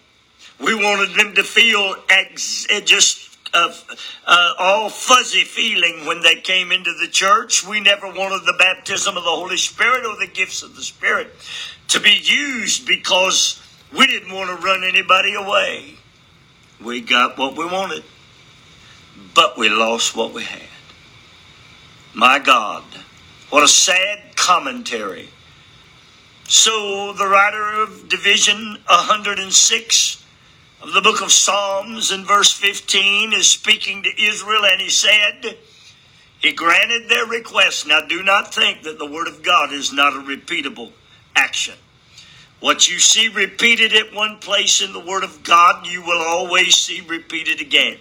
We 0.61 0.75
wanted 0.75 1.15
them 1.17 1.35
to 1.35 1.43
feel 1.43 1.97
ex- 2.09 2.67
just 2.85 3.30
of 3.55 3.85
uh, 4.27 4.53
all 4.59 4.89
fuzzy 4.89 5.45
feeling 5.45 6.07
when 6.07 6.23
they 6.23 6.37
came 6.37 6.73
into 6.73 6.93
the 7.01 7.09
church. 7.09 7.67
We 7.67 7.81
never 7.81 8.07
wanted 8.07 8.47
the 8.47 8.57
baptism 8.59 9.17
of 9.17 9.25
the 9.25 9.31
Holy 9.31 9.57
Spirit 9.57 10.05
or 10.07 10.17
the 10.19 10.31
gifts 10.33 10.63
of 10.63 10.77
the 10.77 10.83
Spirit 10.83 11.33
to 11.89 12.01
be 12.01 12.21
used 12.23 12.87
because 12.87 13.61
we 13.97 14.07
didn't 14.07 14.33
want 14.33 14.49
to 14.51 14.65
run 14.65 14.85
anybody 14.85 15.35
away. 15.35 15.95
We 16.83 17.01
got 17.01 17.37
what 17.37 17.57
we 17.57 17.65
wanted, 17.67 18.05
but 19.35 19.59
we 19.59 19.69
lost 19.69 20.17
what 20.17 20.33
we 20.33 20.45
had. 20.45 20.63
My 22.15 22.39
God, 22.39 22.85
what 23.51 23.63
a 23.63 23.69
sad 23.69 24.37
commentary. 24.37 25.29
So 26.45 27.13
the 27.13 27.27
writer 27.29 27.83
of 27.83 28.09
Division 28.09 28.79
106 28.87 30.20
of 30.83 30.95
the 30.95 31.03
book 31.03 31.21
of 31.21 31.31
Psalms 31.31 32.11
in 32.11 32.25
verse 32.25 32.53
15 32.53 33.35
is 33.35 33.49
speaking 33.49 34.03
to 34.03 34.23
Israel, 34.23 34.65
and 34.65 34.81
he 34.81 34.89
said, 34.89 35.59
He 36.39 36.53
granted 36.53 37.09
their 37.09 37.27
request. 37.27 37.87
Now, 37.87 38.01
do 38.01 38.23
not 38.23 38.55
think 38.55 38.83
that 38.83 38.99
the 38.99 39.11
Word 39.11 39.29
of 39.29 39.43
God 39.43 39.73
is 39.73 39.93
not 39.93 40.15
a 40.15 40.21
repeatable 40.21 40.93
action. 41.37 41.75
What 42.61 42.89
you 42.89 42.99
see 42.99 43.29
repeated 43.29 43.93
at 43.93 44.15
one 44.15 44.39
place 44.39 44.81
in 44.81 44.95
the 44.95 45.01
Word 45.01 45.23
of 45.23 45.43
God, 45.43 45.87
you 45.87 46.03
will 46.03 46.23
always 46.23 46.77
see 46.77 47.03
repeated 47.03 47.61
again. 47.61 47.99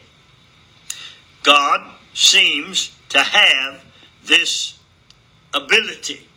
God 1.43 1.81
seems 2.13 2.95
to 3.09 3.19
have 3.19 3.83
this 4.23 4.79
ability 5.53 6.27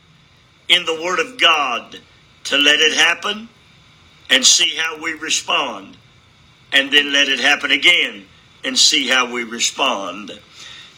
in 0.69 0.85
the 0.87 1.01
Word 1.03 1.21
of 1.21 1.41
God 1.41 2.01
to 2.45 2.59
let 2.59 2.81
it 2.81 2.95
happen 2.95 3.49
and 4.29 4.45
see 4.45 4.75
how 4.77 5.01
we 5.01 5.13
respond 5.13 5.99
and 6.73 6.91
then 6.91 7.13
let 7.13 7.29
it 7.29 7.41
happen 7.41 7.71
again 7.71 8.25
and 8.65 8.79
see 8.79 9.09
how 9.09 9.31
we 9.31 9.45
respond. 9.45 10.39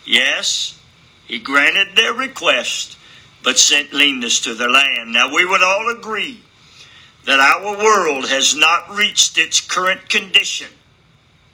Yes, 0.04 0.78
he 1.26 1.38
granted 1.38 1.96
their 1.96 2.12
request, 2.12 2.96
but 3.42 3.58
sent 3.58 3.92
leanness 3.92 4.40
to 4.40 4.54
their 4.54 4.70
land. 4.70 5.12
Now, 5.12 5.34
we 5.34 5.44
would 5.44 5.62
all 5.62 5.90
agree 5.90 6.40
that 7.24 7.40
our 7.40 7.76
world 7.78 8.28
has 8.28 8.54
not 8.54 8.90
reached 8.90 9.38
its 9.38 9.60
current 9.60 10.08
condition 10.08 10.68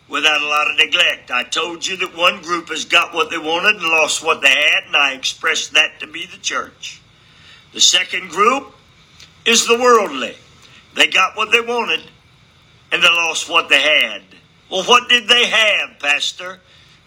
without 0.09 0.43
a 0.43 0.47
lot 0.47 0.69
of 0.69 0.77
neglect. 0.77 1.31
I 1.31 1.45
told 1.45 1.87
you 1.87 1.97
that 1.99 2.17
one 2.17 2.43
group 2.43 2.69
has 2.69 2.85
got 2.85 3.15
what 3.15 3.31
they 3.31 3.39
wanted 3.39 3.77
and 3.77 3.85
lost 3.85 4.25
what 4.25 4.43
they 4.43 4.49
had, 4.49 4.85
and 4.87 4.97
I 4.97 5.13
expressed 5.13 5.73
that 5.75 6.01
to 6.01 6.09
be 6.09 6.27
the 6.27 6.39
church. 6.39 7.01
The 7.73 7.81
second 7.81 8.31
group 8.31 8.75
is 9.47 9.67
the 9.67 9.79
worldly. 9.79 10.37
They 10.97 11.07
got 11.07 11.37
what 11.37 11.53
they 11.53 11.61
wanted 11.61 12.03
and 12.93 13.03
they 13.03 13.09
lost 13.09 13.49
what 13.49 13.69
they 13.69 13.81
had. 13.81 14.23
Well, 14.71 14.85
what 14.85 15.09
did 15.09 15.29
they 15.29 15.47
have, 15.47 15.99
Pastor? 15.99 16.61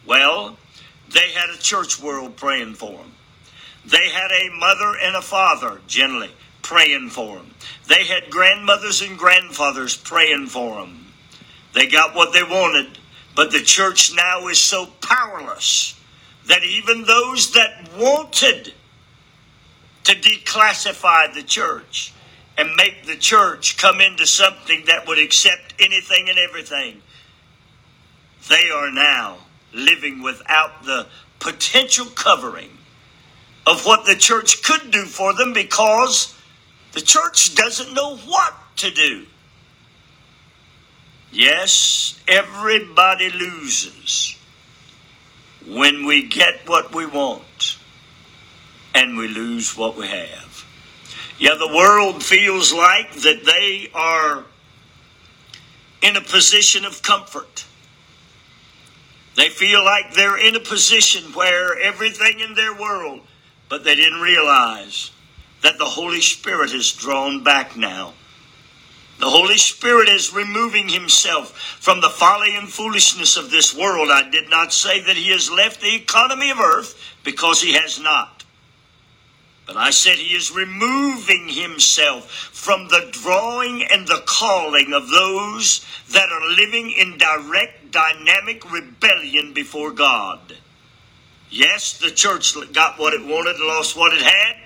Well, 0.05 0.57
they 1.11 1.31
had 1.31 1.49
a 1.49 1.57
church 1.57 2.01
world 2.01 2.35
praying 2.35 2.75
for 2.75 2.91
them. 2.91 3.11
They 3.85 4.09
had 4.09 4.31
a 4.31 4.49
mother 4.57 4.97
and 5.01 5.15
a 5.15 5.21
father, 5.21 5.81
generally, 5.87 6.31
praying 6.61 7.09
for 7.09 7.37
them. 7.37 7.53
They 7.87 8.05
had 8.05 8.29
grandmothers 8.29 9.01
and 9.01 9.17
grandfathers 9.17 9.97
praying 9.97 10.47
for 10.47 10.81
them. 10.81 11.07
They 11.73 11.87
got 11.87 12.15
what 12.15 12.33
they 12.33 12.43
wanted, 12.43 12.97
but 13.35 13.51
the 13.51 13.61
church 13.61 14.13
now 14.15 14.47
is 14.47 14.59
so 14.59 14.87
powerless 15.01 15.99
that 16.47 16.63
even 16.63 17.03
those 17.03 17.51
that 17.53 17.89
wanted 17.97 18.73
to 20.03 20.15
declassify 20.15 21.33
the 21.33 21.43
church 21.43 22.13
and 22.57 22.75
make 22.75 23.05
the 23.05 23.15
church 23.15 23.77
come 23.77 23.99
into 24.01 24.25
something 24.25 24.83
that 24.85 25.07
would 25.07 25.19
accept 25.19 25.73
anything 25.79 26.29
and 26.29 26.37
everything. 26.37 27.01
They 28.49 28.69
are 28.69 28.91
now 28.91 29.37
living 29.73 30.21
without 30.21 30.83
the 30.83 31.07
potential 31.39 32.05
covering 32.05 32.69
of 33.65 33.85
what 33.85 34.05
the 34.05 34.15
church 34.15 34.61
could 34.63 34.91
do 34.91 35.05
for 35.05 35.33
them 35.33 35.53
because 35.53 36.37
the 36.91 37.01
church 37.01 37.55
doesn't 37.55 37.93
know 37.93 38.17
what 38.17 38.53
to 38.77 38.91
do. 38.91 39.25
Yes, 41.31 42.21
everybody 42.27 43.31
loses 43.31 44.37
when 45.65 46.05
we 46.05 46.27
get 46.27 46.67
what 46.67 46.93
we 46.93 47.05
want 47.05 47.77
and 48.93 49.17
we 49.17 49.27
lose 49.27 49.75
what 49.75 49.97
we 49.97 50.07
have. 50.07 50.52
Yeah, 51.39 51.55
the 51.55 51.67
world 51.67 52.23
feels 52.23 52.71
like 52.71 53.13
that 53.13 53.43
they 53.45 53.89
are 53.93 54.45
in 56.01 56.15
a 56.15 56.21
position 56.21 56.85
of 56.85 57.01
comfort. 57.01 57.65
They 59.35 59.49
feel 59.49 59.83
like 59.83 60.13
they're 60.13 60.37
in 60.37 60.55
a 60.55 60.59
position 60.59 61.23
where 61.33 61.79
everything 61.79 62.39
in 62.39 62.53
their 62.53 62.73
world, 62.73 63.21
but 63.67 63.83
they 63.83 63.95
didn't 63.95 64.21
realize 64.21 65.11
that 65.63 65.77
the 65.77 65.85
Holy 65.85 66.21
Spirit 66.21 66.71
is 66.71 66.91
drawn 66.91 67.43
back 67.43 67.75
now. 67.75 68.13
The 69.19 69.29
Holy 69.29 69.57
Spirit 69.57 70.09
is 70.09 70.33
removing 70.33 70.89
himself 70.89 71.57
from 71.79 72.01
the 72.01 72.09
folly 72.09 72.55
and 72.55 72.69
foolishness 72.69 73.37
of 73.37 73.49
this 73.49 73.75
world. 73.75 74.09
I 74.11 74.29
did 74.29 74.49
not 74.49 74.73
say 74.73 74.99
that 75.01 75.15
he 75.15 75.31
has 75.31 75.49
left 75.49 75.81
the 75.81 75.95
economy 75.95 76.51
of 76.51 76.59
earth 76.59 76.99
because 77.23 77.61
he 77.61 77.73
has 77.73 77.99
not. 77.99 78.42
But 79.65 79.77
I 79.77 79.91
said 79.91 80.17
he 80.17 80.35
is 80.35 80.51
removing 80.51 81.47
himself 81.47 82.29
from 82.29 82.89
the 82.89 83.09
drawing 83.11 83.83
and 83.83 84.07
the 84.07 84.21
calling 84.25 84.93
of 84.93 85.09
those 85.09 85.85
that 86.11 86.29
are 86.31 86.49
living 86.49 86.91
in 86.91 87.17
direct, 87.17 87.91
dynamic 87.91 88.69
rebellion 88.71 89.53
before 89.53 89.91
God. 89.91 90.57
Yes, 91.49 91.97
the 91.97 92.11
church 92.11 92.55
got 92.73 92.99
what 92.99 93.13
it 93.13 93.25
wanted 93.25 93.55
and 93.55 93.67
lost 93.67 93.95
what 93.95 94.13
it 94.13 94.21
had, 94.21 94.57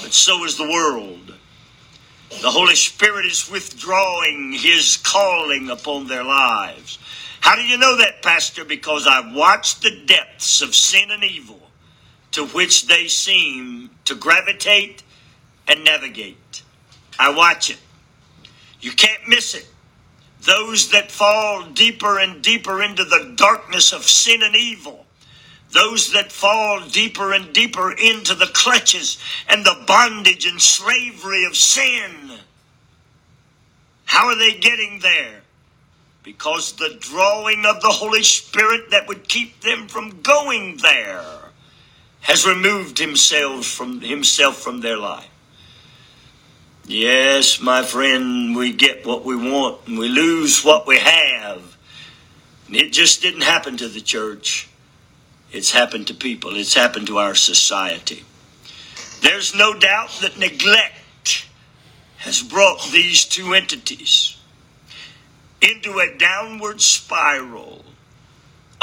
but 0.00 0.12
so 0.12 0.44
is 0.44 0.56
the 0.56 0.70
world. 0.70 1.34
The 2.40 2.50
Holy 2.50 2.76
Spirit 2.76 3.26
is 3.26 3.50
withdrawing 3.50 4.52
his 4.52 4.98
calling 4.98 5.68
upon 5.68 6.06
their 6.06 6.24
lives. 6.24 6.98
How 7.40 7.56
do 7.56 7.62
you 7.62 7.76
know 7.76 7.96
that, 7.96 8.22
Pastor? 8.22 8.64
Because 8.64 9.06
I've 9.06 9.34
watched 9.34 9.82
the 9.82 10.04
depths 10.06 10.62
of 10.62 10.74
sin 10.74 11.10
and 11.10 11.24
evil 11.24 11.71
to 12.32 12.46
which 12.46 12.86
they 12.86 13.06
seem 13.08 13.90
to 14.06 14.14
gravitate 14.14 15.02
and 15.68 15.84
navigate. 15.84 16.62
I 17.18 17.30
watch 17.34 17.70
it. 17.70 17.78
You 18.80 18.92
can't 18.92 19.28
miss 19.28 19.54
it. 19.54 19.68
Those 20.40 20.90
that 20.90 21.12
fall 21.12 21.64
deeper 21.70 22.18
and 22.18 22.42
deeper 22.42 22.82
into 22.82 23.04
the 23.04 23.34
darkness 23.36 23.92
of 23.92 24.02
sin 24.02 24.42
and 24.42 24.56
evil, 24.56 25.06
those 25.70 26.12
that 26.12 26.32
fall 26.32 26.80
deeper 26.88 27.32
and 27.32 27.52
deeper 27.52 27.92
into 27.92 28.34
the 28.34 28.50
clutches 28.52 29.18
and 29.48 29.64
the 29.64 29.84
bondage 29.86 30.46
and 30.46 30.60
slavery 30.60 31.44
of 31.44 31.56
sin. 31.56 32.32
How 34.04 34.26
are 34.26 34.38
they 34.38 34.58
getting 34.58 34.98
there? 34.98 35.42
Because 36.24 36.72
the 36.72 36.96
drawing 36.98 37.64
of 37.64 37.80
the 37.80 37.88
Holy 37.88 38.22
Spirit 38.22 38.90
that 38.90 39.06
would 39.06 39.28
keep 39.28 39.60
them 39.60 39.86
from 39.86 40.20
going 40.22 40.78
there 40.78 41.24
has 42.22 42.46
removed 42.46 42.98
himself 42.98 43.66
from 43.66 44.00
himself 44.00 44.56
from 44.56 44.80
their 44.80 44.96
life. 44.96 45.28
Yes, 46.84 47.60
my 47.60 47.82
friend, 47.82 48.56
we 48.56 48.72
get 48.72 49.06
what 49.06 49.24
we 49.24 49.36
want 49.36 49.86
and 49.86 49.98
we 49.98 50.08
lose 50.08 50.64
what 50.64 50.86
we 50.86 50.98
have. 50.98 51.76
And 52.66 52.76
it 52.76 52.92
just 52.92 53.22
didn't 53.22 53.42
happen 53.42 53.76
to 53.76 53.88
the 53.88 54.00
church. 54.00 54.68
It's 55.52 55.70
happened 55.70 56.06
to 56.08 56.14
people. 56.14 56.56
It's 56.56 56.74
happened 56.74 57.06
to 57.08 57.18
our 57.18 57.34
society. 57.34 58.24
There's 59.20 59.54
no 59.54 59.74
doubt 59.74 60.10
that 60.22 60.38
neglect 60.38 61.46
has 62.18 62.42
brought 62.42 62.82
these 62.90 63.24
two 63.24 63.54
entities 63.54 64.36
into 65.60 65.98
a 66.00 66.16
downward 66.18 66.80
spiral 66.80 67.84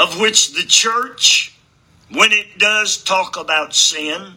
of 0.00 0.18
which 0.18 0.54
the 0.54 0.62
church, 0.66 1.54
when 2.12 2.32
it 2.32 2.58
does 2.58 3.02
talk 3.02 3.36
about 3.36 3.74
sin, 3.74 4.32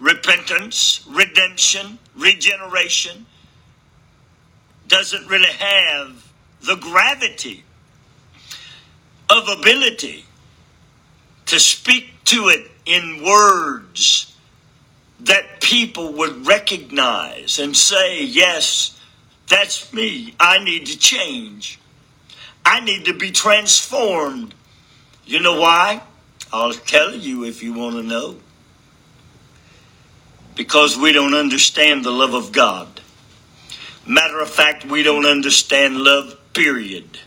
repentance, 0.00 1.04
redemption, 1.08 1.98
regeneration, 2.16 3.26
doesn't 4.86 5.26
really 5.28 5.52
have 5.52 6.32
the 6.62 6.76
gravity 6.76 7.64
of 9.30 9.48
ability 9.48 10.24
to 11.46 11.58
speak 11.60 12.12
to 12.24 12.48
it 12.48 12.70
in 12.86 13.22
words 13.24 14.36
that 15.20 15.60
people 15.60 16.12
would 16.12 16.46
recognize 16.46 17.58
and 17.58 17.76
say, 17.76 18.24
Yes, 18.24 19.00
that's 19.48 19.92
me. 19.92 20.34
I 20.38 20.62
need 20.62 20.86
to 20.86 20.98
change. 20.98 21.80
I 22.64 22.80
need 22.80 23.06
to 23.06 23.14
be 23.14 23.30
transformed. 23.30 24.54
You 25.24 25.40
know 25.40 25.60
why? 25.60 26.02
I'll 26.52 26.72
tell 26.72 27.14
you 27.14 27.44
if 27.44 27.62
you 27.62 27.74
want 27.74 27.96
to 27.96 28.02
know 28.02 28.36
because 30.54 30.98
we 30.98 31.12
don't 31.12 31.34
understand 31.34 32.04
the 32.04 32.10
love 32.10 32.34
of 32.34 32.52
God. 32.52 33.00
Matter 34.06 34.40
of 34.40 34.50
fact, 34.50 34.84
we 34.84 35.02
don't 35.02 35.26
understand 35.26 35.98
love, 35.98 36.36
period. 36.54 37.18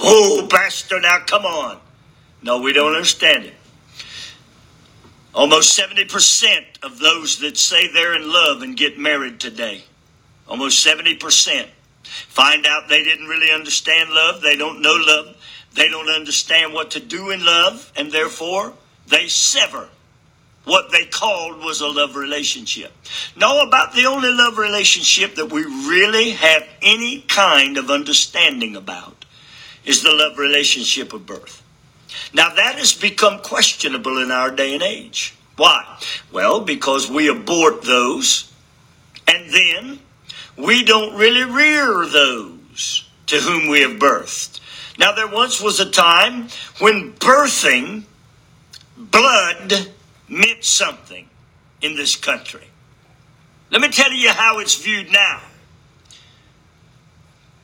Oh, 0.00 0.46
Pastor, 0.50 1.00
now 1.00 1.18
come 1.26 1.44
on. 1.44 1.78
No, 2.42 2.60
we 2.60 2.72
don't 2.72 2.94
understand 2.94 3.44
it. 3.44 3.54
Almost 5.34 5.78
70% 5.78 6.82
of 6.82 6.98
those 6.98 7.38
that 7.40 7.56
say 7.56 7.92
they're 7.92 8.14
in 8.14 8.32
love 8.32 8.62
and 8.62 8.76
get 8.76 8.98
married 8.98 9.40
today, 9.40 9.84
almost 10.48 10.84
70%, 10.84 11.68
find 12.02 12.66
out 12.66 12.88
they 12.88 13.04
didn't 13.04 13.26
really 13.26 13.52
understand 13.52 14.10
love. 14.10 14.40
They 14.40 14.56
don't 14.56 14.80
know 14.80 14.96
love. 14.98 15.36
They 15.74 15.88
don't 15.88 16.08
understand 16.08 16.72
what 16.72 16.90
to 16.92 17.00
do 17.00 17.30
in 17.30 17.44
love, 17.44 17.92
and 17.96 18.10
therefore 18.10 18.74
they 19.06 19.28
sever 19.28 19.88
what 20.64 20.92
they 20.92 21.06
called 21.06 21.64
was 21.64 21.80
a 21.80 21.86
love 21.88 22.16
relationship. 22.16 22.92
Know 23.36 23.62
about 23.62 23.94
the 23.94 24.04
only 24.04 24.30
love 24.30 24.58
relationship 24.58 25.34
that 25.36 25.50
we 25.50 25.64
really 25.64 26.30
have 26.30 26.66
any 26.82 27.22
kind 27.22 27.78
of 27.78 27.90
understanding 27.90 28.76
about 28.76 29.24
is 29.84 30.02
the 30.02 30.12
love 30.12 30.38
relationship 30.38 31.12
of 31.12 31.26
birth. 31.26 31.62
Now 32.34 32.54
that 32.54 32.76
has 32.76 32.92
become 32.92 33.40
questionable 33.40 34.22
in 34.22 34.30
our 34.30 34.50
day 34.50 34.74
and 34.74 34.82
age. 34.82 35.34
Why? 35.56 35.98
Well, 36.30 36.60
because 36.60 37.10
we 37.10 37.28
abort 37.28 37.82
those 37.82 38.52
and 39.26 39.52
then 39.52 39.98
we 40.56 40.84
don't 40.84 41.16
really 41.16 41.44
rear 41.44 42.06
those 42.06 43.08
to 43.26 43.36
whom 43.36 43.68
we 43.68 43.80
have 43.80 43.98
birthed. 43.98 44.59
Now 45.00 45.12
there 45.12 45.26
once 45.26 45.62
was 45.62 45.80
a 45.80 45.90
time 45.90 46.48
when 46.78 47.14
birthing 47.14 48.02
blood 48.98 49.88
meant 50.28 50.62
something 50.62 51.26
in 51.80 51.96
this 51.96 52.16
country. 52.16 52.66
Let 53.70 53.80
me 53.80 53.88
tell 53.88 54.12
you 54.12 54.28
how 54.30 54.58
it's 54.58 54.74
viewed 54.74 55.10
now. 55.10 55.40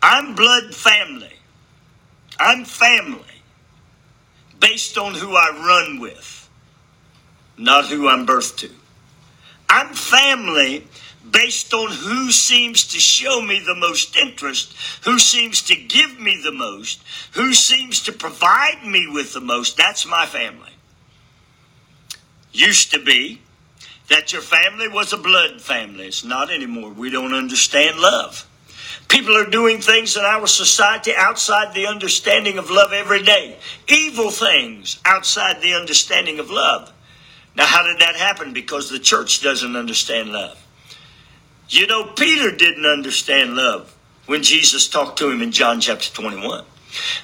I'm 0.01 0.35
blood 0.35 0.75
family. 0.75 1.35
I'm 2.41 2.65
family 2.65 3.43
based 4.59 4.97
on 4.97 5.13
who 5.13 5.37
I 5.37 5.51
run 5.51 6.01
with, 6.01 6.49
not 7.59 7.85
who 7.85 8.09
I'm 8.09 8.27
birthed 8.27 8.57
to. 8.61 8.71
I'm 9.69 9.93
family 9.93 10.87
based 11.31 11.73
on 11.75 11.91
who 11.91 12.31
seems 12.31 12.87
to 12.89 12.99
show 12.99 13.41
me 13.41 13.61
the 13.61 13.75
most 13.75 14.17
interest, 14.17 14.75
who 15.05 15.19
seems 15.19 15.63
to 15.63 15.77
give 15.77 16.19
me 16.19 16.41
the 16.43 16.53
most, 16.53 17.03
who 17.33 17.53
seems 17.53 18.03
to 18.03 18.13
provide 18.13 18.85
me 18.85 19.07
with 19.07 19.33
the 19.33 19.41
most. 19.41 19.77
That's 19.77 20.07
my 20.07 20.27
family 20.27 20.71
used 22.57 22.91
to 22.93 22.99
be 22.99 23.43
that 24.09 24.33
your 24.33 24.43
family 24.43 24.89
was 24.89 25.13
a 25.13 25.17
blood 25.17 25.61
family. 25.61 26.07
It's 26.07 26.25
not 26.25 26.51
anymore. 26.51 26.91
We 26.91 27.11
don't 27.11 27.35
understand 27.35 27.99
love. 27.99 28.49
People 29.09 29.37
are 29.37 29.49
doing 29.49 29.81
things 29.81 30.17
in 30.17 30.25
our 30.25 30.47
society 30.47 31.13
outside 31.17 31.75
the 31.75 31.87
understanding 31.87 32.59
of 32.59 32.71
love 32.71 32.93
every 32.93 33.23
day. 33.23 33.57
Evil 33.89 34.31
things 34.31 35.01
outside 35.05 35.61
the 35.61 35.75
understanding 35.75 36.39
of 36.39 36.51
love. 36.51 36.93
Now, 37.55 37.67
how 37.67 37.85
did 37.85 38.01
that 38.01 38.17
happen? 38.17 38.53
Because 38.53 38.91
the 38.91 38.99
church 38.99 39.43
doesn't 39.43 39.77
understand 39.77 40.31
love. 40.31 40.63
You 41.69 41.87
know, 41.87 42.05
Peter 42.05 42.55
didn't 42.55 42.87
understand 42.87 43.57
love 43.57 43.97
when 44.27 44.43
Jesus 44.43 44.89
talked 44.89 45.19
to 45.19 45.31
him 45.31 45.43
in 45.43 45.53
John 45.53 45.81
chapter 45.81 46.13
21. 46.13 46.65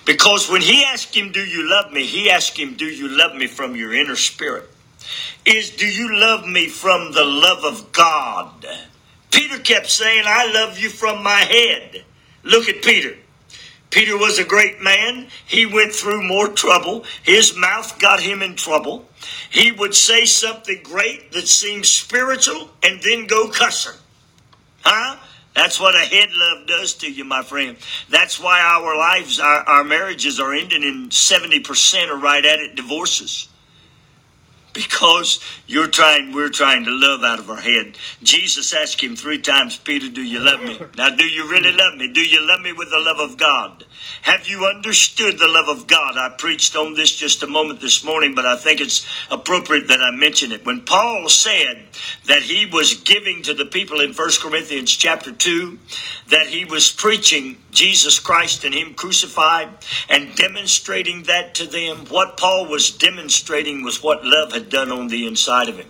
Because 0.04 0.50
when 0.50 0.60
he 0.60 0.84
asked 0.84 1.14
him, 1.14 1.32
Do 1.32 1.44
you 1.44 1.68
love 1.68 1.92
me? 1.92 2.04
He 2.04 2.30
asked 2.30 2.58
him, 2.58 2.74
Do 2.74 2.86
you 2.86 3.08
love 3.08 3.34
me 3.34 3.46
from 3.46 3.76
your 3.76 3.94
inner 3.94 4.16
spirit? 4.16 4.68
is 5.44 5.70
do 5.70 5.86
you 5.86 6.18
love 6.18 6.46
me 6.46 6.68
from 6.68 7.12
the 7.12 7.24
love 7.24 7.64
of 7.64 7.92
God? 7.92 8.66
Peter 9.30 9.58
kept 9.58 9.88
saying, 9.88 10.24
I 10.26 10.52
love 10.52 10.78
you 10.78 10.88
from 10.88 11.22
my 11.22 11.40
head. 11.40 12.04
Look 12.44 12.68
at 12.68 12.82
Peter. 12.82 13.16
Peter 13.90 14.16
was 14.16 14.38
a 14.38 14.44
great 14.44 14.80
man. 14.80 15.28
He 15.46 15.66
went 15.66 15.92
through 15.92 16.26
more 16.26 16.48
trouble. 16.48 17.04
His 17.22 17.56
mouth 17.56 17.98
got 17.98 18.20
him 18.20 18.42
in 18.42 18.56
trouble. 18.56 19.06
He 19.50 19.70
would 19.72 19.94
say 19.94 20.24
something 20.24 20.80
great 20.82 21.32
that 21.32 21.46
seemed 21.46 21.86
spiritual 21.86 22.70
and 22.82 23.02
then 23.02 23.26
go 23.26 23.50
cussing. 23.50 24.00
Huh? 24.82 25.16
That's 25.54 25.78
what 25.78 25.94
a 25.94 25.98
head 25.98 26.30
love 26.32 26.66
does 26.66 26.94
to 26.94 27.10
you, 27.10 27.24
my 27.24 27.42
friend. 27.42 27.76
That's 28.08 28.40
why 28.40 28.60
our 28.60 28.96
lives, 28.96 29.38
our, 29.38 29.58
our 29.68 29.84
marriages 29.84 30.40
are 30.40 30.54
ending 30.54 30.82
in 30.82 31.10
70% 31.10 32.08
or 32.08 32.16
right 32.16 32.44
at 32.44 32.58
it 32.58 32.74
divorces 32.74 33.48
because 34.72 35.40
you're 35.66 35.88
trying 35.88 36.32
we're 36.32 36.48
trying 36.48 36.84
to 36.84 36.90
love 36.90 37.22
out 37.22 37.38
of 37.38 37.50
our 37.50 37.60
head. 37.60 37.96
Jesus 38.22 38.72
asked 38.74 39.00
him 39.02 39.16
three 39.16 39.38
times 39.38 39.76
peter 39.76 40.08
do 40.08 40.22
you 40.22 40.40
love 40.40 40.62
me? 40.62 40.78
Now 40.96 41.10
do 41.10 41.24
you 41.24 41.50
really 41.50 41.72
love 41.72 41.96
me? 41.96 42.12
Do 42.12 42.20
you 42.20 42.46
love 42.46 42.60
me 42.60 42.72
with 42.72 42.90
the 42.90 42.98
love 43.00 43.18
of 43.18 43.38
god? 43.38 43.84
Have 44.22 44.46
you 44.46 44.66
understood 44.66 45.38
the 45.38 45.48
love 45.48 45.68
of 45.68 45.86
god? 45.86 46.16
I 46.16 46.34
preached 46.36 46.76
on 46.76 46.94
this 46.94 47.14
just 47.14 47.42
a 47.42 47.46
moment 47.46 47.80
this 47.80 48.04
morning 48.04 48.34
but 48.34 48.46
i 48.46 48.56
think 48.56 48.80
it's 48.80 49.06
appropriate 49.30 49.88
that 49.88 50.02
i 50.02 50.10
mention 50.10 50.52
it. 50.52 50.64
When 50.64 50.82
paul 50.82 51.28
said 51.28 51.84
that 52.26 52.42
he 52.42 52.66
was 52.66 52.94
giving 52.94 53.42
to 53.42 53.54
the 53.54 53.66
people 53.66 54.00
in 54.00 54.12
First 54.12 54.40
corinthians 54.40 54.90
chapter 54.90 55.32
2 55.32 55.78
that 56.28 56.46
he 56.46 56.64
was 56.64 56.90
preaching 56.90 57.56
jesus 57.72 58.20
christ 58.20 58.64
and 58.64 58.74
him 58.74 58.94
crucified 58.94 59.68
and 60.08 60.34
demonstrating 60.36 61.24
that 61.24 61.54
to 61.54 61.66
them 61.66 62.06
what 62.08 62.36
paul 62.36 62.66
was 62.66 62.90
demonstrating 62.90 63.82
was 63.82 64.02
what 64.02 64.24
love 64.24 64.52
had 64.52 64.68
done 64.68 64.92
on 64.92 65.08
the 65.08 65.26
inside 65.26 65.68
of 65.68 65.78
him. 65.78 65.88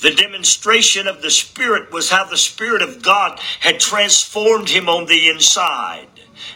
The 0.00 0.14
demonstration 0.14 1.06
of 1.06 1.22
the 1.22 1.30
Spirit 1.30 1.92
was 1.92 2.10
how 2.10 2.24
the 2.24 2.36
Spirit 2.36 2.82
of 2.82 3.02
God 3.02 3.38
had 3.60 3.80
transformed 3.80 4.68
him 4.68 4.88
on 4.88 5.06
the 5.06 5.28
inside. 5.28 6.08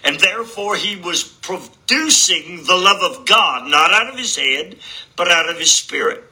And 0.04 0.18
therefore, 0.18 0.76
he 0.76 0.96
was 0.96 1.24
producing 1.24 2.64
the 2.64 2.76
love 2.76 3.02
of 3.02 3.26
God, 3.26 3.68
not 3.68 3.92
out 3.92 4.08
of 4.08 4.18
his 4.18 4.36
head, 4.36 4.78
but 5.16 5.30
out 5.30 5.48
of 5.48 5.58
his 5.58 5.72
spirit. 5.72 6.24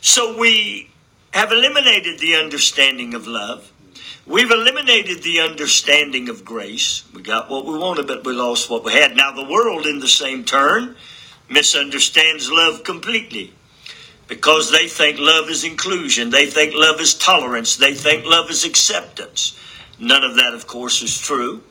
So 0.00 0.38
we 0.38 0.90
have 1.32 1.52
eliminated 1.52 2.18
the 2.18 2.36
understanding 2.36 3.14
of 3.14 3.26
love. 3.26 3.71
We've 4.26 4.50
eliminated 4.50 5.22
the 5.22 5.40
understanding 5.40 6.28
of 6.28 6.44
grace. 6.44 7.02
We 7.12 7.22
got 7.22 7.50
what 7.50 7.66
we 7.66 7.76
wanted, 7.76 8.06
but 8.06 8.24
we 8.24 8.32
lost 8.32 8.70
what 8.70 8.84
we 8.84 8.92
had. 8.92 9.16
Now, 9.16 9.32
the 9.32 9.50
world, 9.50 9.84
in 9.84 9.98
the 9.98 10.08
same 10.08 10.44
turn, 10.44 10.94
misunderstands 11.48 12.50
love 12.50 12.84
completely 12.84 13.52
because 14.28 14.70
they 14.70 14.86
think 14.86 15.18
love 15.18 15.50
is 15.50 15.64
inclusion, 15.64 16.30
they 16.30 16.46
think 16.46 16.72
love 16.74 17.00
is 17.00 17.14
tolerance, 17.14 17.76
they 17.76 17.92
think 17.92 18.24
love 18.24 18.48
is 18.48 18.64
acceptance. 18.64 19.58
None 19.98 20.22
of 20.22 20.36
that, 20.36 20.54
of 20.54 20.66
course, 20.66 21.02
is 21.02 21.18
true. 21.18 21.62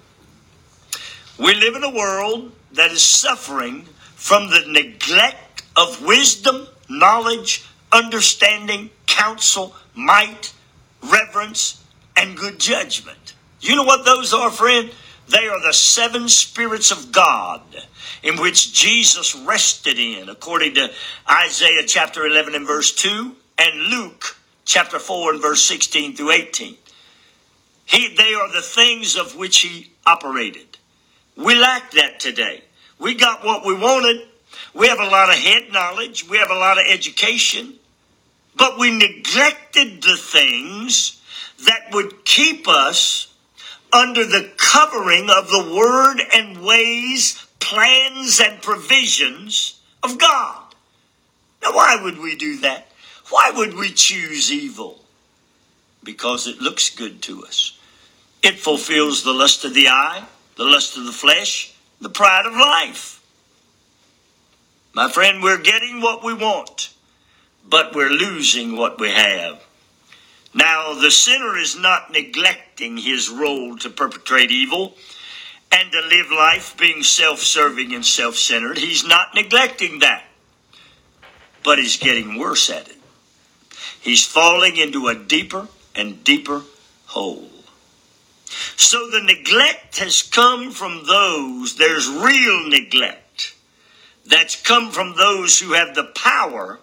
We 1.40 1.56
live 1.56 1.76
in 1.76 1.84
a 1.84 1.90
world 1.90 2.52
that 2.74 2.92
is 2.92 3.04
suffering 3.04 3.86
from 4.16 4.50
the 4.50 4.64
neglect 4.68 5.64
of 5.76 6.06
wisdom, 6.06 6.68
knowledge, 6.90 7.66
understanding, 7.92 8.92
counsel, 9.08 9.76
might, 9.96 10.54
reverence, 11.02 11.81
and 12.18 12.38
good 12.38 12.60
judgment. 12.60 13.36
You 13.62 13.76
know 13.76 13.84
what 13.84 14.06
those 14.06 14.34
are, 14.34 14.52
friend? 14.52 14.92
They 15.28 15.48
are 15.48 15.62
the 15.62 15.74
seven 15.74 16.28
spirits 16.28 16.92
of 16.92 17.12
God 17.12 17.62
in 18.24 18.40
which 18.42 18.74
Jesus 18.74 19.36
rested 19.36 19.98
in, 19.98 20.30
according 20.30 20.76
to 20.76 20.92
Isaiah 21.30 21.86
chapter 21.86 22.26
11 22.26 22.56
and 22.56 22.68
verse 22.68 22.94
2 22.94 23.36
and 23.58 23.82
Luke 23.84 24.38
chapter 24.66 25.00
4 25.00 25.34
and 25.34 25.42
verse 25.42 25.62
16 25.62 26.16
through 26.16 26.32
18. 26.32 26.76
He, 27.86 28.16
they 28.16 28.34
are 28.34 28.52
the 28.52 28.62
things 28.62 29.16
of 29.16 29.36
which 29.36 29.60
he 29.60 29.92
operated. 30.06 30.78
We 31.36 31.56
lack 31.56 31.92
that 31.92 32.20
today. 32.20 32.64
We 33.00 33.16
got 33.16 33.44
what 33.44 33.66
we 33.66 33.74
wanted. 33.74 34.28
We 34.74 34.88
have 34.88 35.00
a 35.00 35.06
lot 35.06 35.30
of 35.30 35.36
head 35.36 35.72
knowledge. 35.72 36.30
We 36.30 36.38
have 36.38 36.52
a 36.52 36.56
lot 36.56 36.78
of 36.78 36.86
education. 36.88 37.76
But 38.56 38.78
we 38.78 38.92
neglected 38.92 40.04
the 40.04 40.18
things 40.18 41.21
that 41.66 41.92
would 41.92 42.26
keep 42.26 42.68
us 42.68 43.34
under 43.94 44.26
the 44.26 44.52
covering 44.58 45.30
of 45.30 45.50
the 45.50 45.74
word 45.76 46.22
and 46.34 46.64
ways, 46.64 47.46
plans, 47.60 48.40
and 48.40 48.62
provisions 48.62 49.82
of 50.04 50.18
God. 50.18 50.74
Now, 51.62 51.74
why 51.74 52.00
would 52.02 52.18
we 52.18 52.36
do 52.36 52.58
that? 52.62 52.88
Why 53.30 53.52
would 53.54 53.76
we 53.76 53.92
choose 53.92 54.52
evil? 54.52 55.00
Because 56.04 56.48
it 56.48 56.62
looks 56.62 56.90
good 56.90 57.22
to 57.24 57.44
us. 57.44 57.78
It 58.42 58.60
fulfills 58.60 59.24
the 59.24 59.34
lust 59.34 59.64
of 59.66 59.74
the 59.74 59.88
eye, 59.88 60.26
the 60.56 60.64
lust 60.64 60.98
of 60.98 61.06
the 61.06 61.12
flesh, 61.12 61.74
the 62.00 62.10
pride 62.10 62.46
of 62.46 62.54
life. 62.54 63.24
My 64.94 65.10
friend, 65.10 65.44
we're 65.44 65.62
getting 65.62 66.02
what 66.02 66.24
we 66.24 66.34
want, 66.34 66.94
but 67.70 67.96
we're 67.96 68.10
losing 68.10 68.76
what 68.76 69.00
we 69.00 69.12
have. 69.12 69.64
Now, 70.54 70.94
the 70.94 71.12
sinner 71.12 71.58
is 71.58 71.78
not 71.78 72.12
neglecting 72.12 72.98
his 72.98 73.30
role 73.30 73.78
to 73.78 73.90
perpetrate 73.90 74.52
evil 74.52 74.96
and 75.72 75.92
to 75.92 76.02
live 76.02 76.30
life 76.32 76.76
being 76.78 77.04
self 77.04 77.40
serving 77.40 77.94
and 77.94 78.06
self 78.06 78.36
centered. 78.36 78.78
He's 78.78 79.06
not 79.06 79.34
neglecting 79.34 80.00
that, 80.00 80.24
but 81.64 81.80
he's 81.80 81.98
getting 81.98 82.38
worse 82.38 82.70
at 82.70 82.90
it. 82.90 82.98
He's 84.02 84.26
falling 84.26 84.78
into 84.78 85.08
a 85.08 85.16
deeper 85.16 85.68
and 85.96 86.24
deeper 86.24 86.64
hole. 87.06 87.48
So 88.76 89.10
the 89.10 89.22
neglect 89.22 90.00
has 90.00 90.22
come 90.22 90.72
from 90.72 91.06
those, 91.06 91.78
there's 91.78 92.10
real 92.10 92.68
neglect 92.68 93.56
that's 94.26 94.62
come 94.62 94.92
from 94.92 95.16
those 95.16 95.60
who 95.60 95.74
have 95.74 95.96
the 95.96 96.12
power 96.16 96.80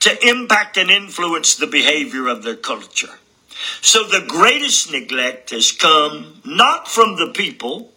to 0.00 0.28
impact 0.28 0.76
and 0.76 0.90
influence 0.90 1.54
the 1.54 1.66
behavior 1.66 2.28
of 2.28 2.42
their 2.42 2.56
culture. 2.56 3.18
So 3.80 4.04
the 4.04 4.24
greatest 4.26 4.92
neglect 4.92 5.50
has 5.50 5.72
come 5.72 6.40
not 6.44 6.88
from 6.88 7.16
the 7.16 7.32
people, 7.34 7.92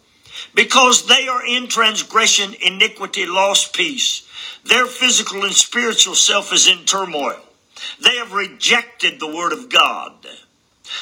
because 0.54 1.06
they 1.06 1.28
are 1.28 1.44
in 1.46 1.68
transgression, 1.68 2.54
iniquity, 2.62 3.26
lost 3.26 3.74
peace. 3.74 4.26
Their 4.64 4.86
physical 4.86 5.44
and 5.44 5.54
spiritual 5.54 6.14
self 6.14 6.52
is 6.52 6.66
in 6.68 6.84
turmoil. 6.86 7.40
They 8.02 8.16
have 8.16 8.32
rejected 8.32 9.20
the 9.20 9.34
word 9.34 9.52
of 9.52 9.68
God. 9.68 10.14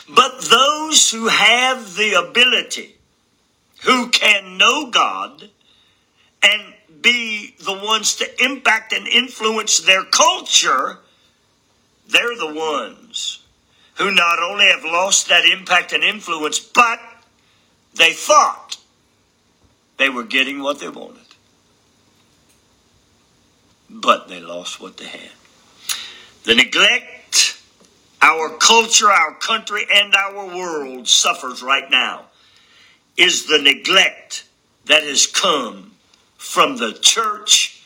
But 0.09 0.43
those 0.43 1.11
who 1.11 1.29
have 1.29 1.97
the 1.97 2.15
ability, 2.15 2.97
who 3.85 4.11
can 4.11 4.59
know 4.59 4.91
God 4.91 5.51
and 6.43 6.75
be 7.01 7.55
the 7.65 7.73
ones 7.73 8.17
to 8.17 8.45
impact 8.45 8.93
and 8.93 9.07
influence 9.07 9.79
their 9.81 10.05
culture, 10.05 10.99
they're 12.09 12.37
the 12.37 12.55
ones 12.55 13.45
who 13.97 14.13
not 14.13 14.39
only 14.41 14.67
have 14.67 14.85
lost 14.85 15.29
that 15.29 15.45
impact 15.45 15.93
and 15.93 16.03
influence, 16.03 16.59
but 16.59 17.01
they 17.95 18.13
thought 18.13 18.77
they 19.97 20.09
were 20.09 20.25
getting 20.25 20.63
what 20.63 20.81
they 20.81 20.89
wanted. 20.89 21.19
But 23.91 24.29
they 24.29 24.41
lost 24.41 24.81
what 24.81 24.97
they 24.97 25.07
had. 25.07 25.31
The 26.45 26.55
neglect 26.55 27.09
our 28.21 28.57
culture, 28.59 29.11
our 29.11 29.35
country, 29.35 29.87
and 29.93 30.15
our 30.15 30.47
world 30.47 31.09
suffers 31.09 31.63
right 31.63 31.91
now 31.91 32.25
is 33.17 33.47
the 33.47 33.59
neglect 33.59 34.45
that 34.87 35.03
has 35.03 35.27
come 35.27 35.88
from 36.39 36.79
the 36.79 36.93
church 36.95 37.83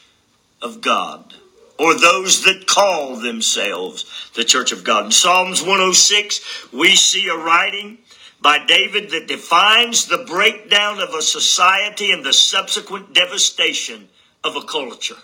of 0.61 0.81
God 0.81 1.35
or 1.79 1.95
those 1.95 2.45
that 2.45 2.69
call 2.69 3.17
themselves 3.17 4.31
the 4.37 4.45
church 4.45 4.71
of 4.71 4.85
God. 4.85 5.07
In 5.07 5.11
Psalms 5.11 5.62
106, 5.62 6.73
we 6.73 6.95
see 6.95 7.29
a 7.29 7.35
writing 7.35 7.99
by 8.41 8.65
David 8.65 9.11
that 9.11 9.27
defines 9.27 10.07
the 10.07 10.25
breakdown 10.29 11.01
of 11.01 11.15
a 11.15 11.23
society 11.23 12.12
and 12.12 12.25
the 12.25 12.33
subsequent 12.33 13.15
devastation 13.15 14.09
of 14.45 14.55
a 14.55 14.62
culture. 14.62 15.17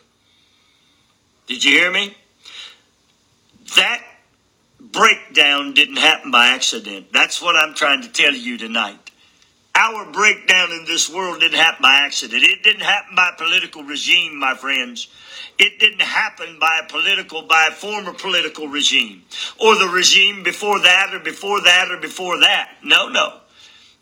Did 1.47 1.63
you 1.65 1.73
hear 1.73 1.93
me? 1.93 2.17
That 3.77 4.03
breakdown 4.81 5.75
didn't 5.75 5.99
happen 5.99 6.31
by 6.31 6.49
accident. 6.49 7.13
That's 7.13 7.43
what 7.43 7.57
I'm 7.57 7.75
trying 7.75 8.03
to 8.03 8.09
tell 8.09 8.35
you 8.35 8.57
tonight. 8.57 9.08
Our 9.79 10.11
breakdown 10.11 10.73
in 10.73 10.85
this 10.87 11.09
world 11.09 11.39
didn't 11.39 11.61
happen 11.61 11.83
by 11.83 11.95
accident. 11.95 12.43
It 12.43 12.65
didn't 12.65 12.83
happen 12.83 13.15
by 13.15 13.31
political 13.39 13.85
regime, 13.85 14.37
my 14.37 14.57
friends. 14.57 15.07
It 15.57 15.79
didn't 15.79 16.03
happen 16.03 16.59
by 16.59 16.81
a 16.85 16.89
political, 16.89 17.43
by 17.43 17.69
a 17.69 17.71
former 17.71 18.13
political 18.13 18.67
regime 18.67 19.23
or 19.61 19.77
the 19.77 19.87
regime 19.87 20.43
before 20.43 20.81
that 20.81 21.15
or 21.15 21.21
before 21.21 21.61
that 21.61 21.93
or 21.93 21.99
before 21.99 22.41
that. 22.41 22.71
No, 22.83 23.09
no. 23.09 23.39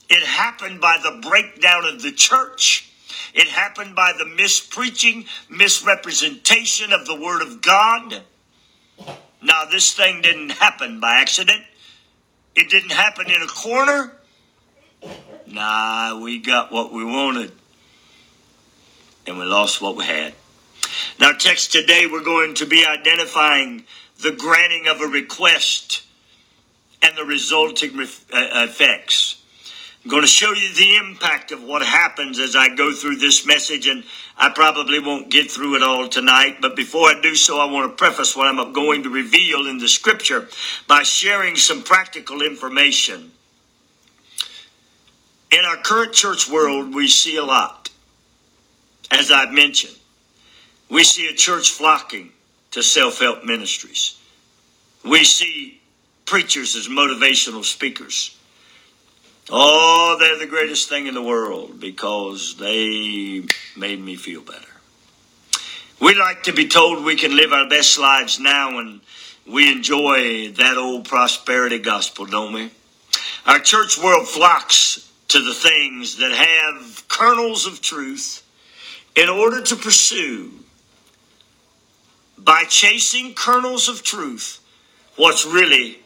It 0.09 0.23
happened 0.23 0.81
by 0.81 0.97
the 1.03 1.21
breakdown 1.29 1.85
of 1.85 2.01
the 2.01 2.12
church. 2.12 2.91
It 3.35 3.49
happened 3.49 3.95
by 3.95 4.15
the 4.17 4.25
mispreaching, 4.25 5.27
misrepresentation 5.51 6.91
of 6.95 7.05
the 7.05 7.21
Word 7.21 7.43
of 7.43 7.61
God. 7.61 8.23
Now, 9.43 9.67
this 9.71 9.93
thing 9.93 10.23
didn't 10.23 10.53
happen 10.53 11.01
by 11.01 11.17
accident. 11.17 11.62
It 12.55 12.71
didn't 12.71 12.93
happen 12.93 13.31
in 13.31 13.43
a 13.43 13.47
corner. 13.47 14.17
Nah, 15.49 16.19
we 16.21 16.39
got 16.41 16.73
what 16.73 16.93
we 16.93 17.05
wanted. 17.05 17.53
And 19.27 19.39
we 19.39 19.45
lost 19.45 19.81
what 19.81 19.97
we 19.97 20.05
had. 20.05 20.35
Now, 21.19 21.33
text 21.33 21.73
today, 21.73 22.07
we're 22.11 22.23
going 22.23 22.55
to 22.55 22.67
be 22.67 22.85
identifying 22.87 23.85
the 24.23 24.33
granting 24.33 24.87
of 24.89 25.01
a 25.01 25.07
request 25.07 26.05
and 27.03 27.17
the 27.17 27.25
resulting 27.25 27.99
uh, 27.99 28.05
effects. 28.33 29.43
I'm 30.05 30.11
going 30.11 30.23
to 30.23 30.29
show 30.29 30.53
you 30.53 30.73
the 30.75 30.97
impact 30.97 31.51
of 31.51 31.63
what 31.65 31.83
happens 31.83 32.39
as 32.39 32.55
I 32.55 32.75
go 32.75 32.93
through 32.93 33.17
this 33.17 33.45
message, 33.45 33.89
and 33.89 34.05
I 34.37 34.51
probably 34.51 35.01
won't 35.01 35.31
get 35.31 35.51
through 35.51 35.77
it 35.77 35.83
all 35.83 36.09
tonight. 36.09 36.59
But 36.61 36.77
before 36.77 37.09
I 37.09 37.21
do 37.21 37.35
so, 37.35 37.59
I 37.59 37.71
want 37.71 37.91
to 37.91 37.97
preface 37.97 38.37
what 38.37 38.47
I'm 38.47 38.73
going 38.73 39.03
to 39.03 39.11
reveal 39.11 39.67
in 39.67 39.79
the 39.79 39.89
scripture 39.89 40.49
by 40.87 41.03
sharing 41.03 41.57
some 41.57 41.83
practical 41.83 42.43
information 42.43 43.33
in 45.51 45.65
our 45.65 45.77
current 45.77 46.13
church 46.13 46.49
world, 46.51 46.95
we 46.95 47.09
see 47.09 47.37
a 47.37 47.45
lot. 47.45 47.91
As 49.11 49.31
I've 49.31 49.53
mentioned, 49.53 49.97
we 50.91 51.05
see 51.05 51.29
a 51.29 51.35
church 51.35 51.71
flocking 51.71 52.31
to 52.73 52.83
self 52.83 53.21
help 53.21 53.45
ministries. 53.45 54.21
We 55.05 55.25
see 55.25 55.81
preachers 56.25 56.75
as 56.75 56.89
motivational 56.89 57.65
speakers. 57.65 58.37
Oh, 59.49 60.17
they're 60.19 60.39
the 60.39 60.47
greatest 60.47 60.89
thing 60.89 61.07
in 61.07 61.15
the 61.15 61.23
world 61.23 61.79
because 61.79 62.57
they 62.57 63.45
made 63.77 64.01
me 64.01 64.17
feel 64.17 64.41
better. 64.41 64.67
We 66.01 66.15
like 66.15 66.43
to 66.45 66.53
be 66.53 66.67
told 66.67 67.05
we 67.05 67.17
can 67.17 67.37
live 67.37 67.53
our 67.53 67.69
best 67.69 67.99
lives 67.99 68.41
now 68.41 68.79
and 68.81 69.01
we 69.47 69.71
enjoy 69.71 70.51
that 70.53 70.77
old 70.77 71.05
prosperity 71.05 71.79
gospel, 71.79 72.27
don't 72.27 72.53
we? 72.53 72.71
Our 73.47 73.61
church 73.61 73.97
world 73.97 74.27
flocks 74.27 75.09
to 75.29 75.41
the 75.41 75.55
things 75.55 76.17
that 76.19 76.33
have 76.33 77.07
kernels 77.09 77.67
of 77.67 77.81
truth 77.81 78.43
in 79.15 79.29
order 79.29 79.62
to 79.62 79.77
pursue, 79.77 80.53
by 82.39 82.65
chasing 82.65 83.35
kernels 83.35 83.89
of 83.89 84.03
truth, 84.03 84.61
what's 85.17 85.47
really 85.47 85.99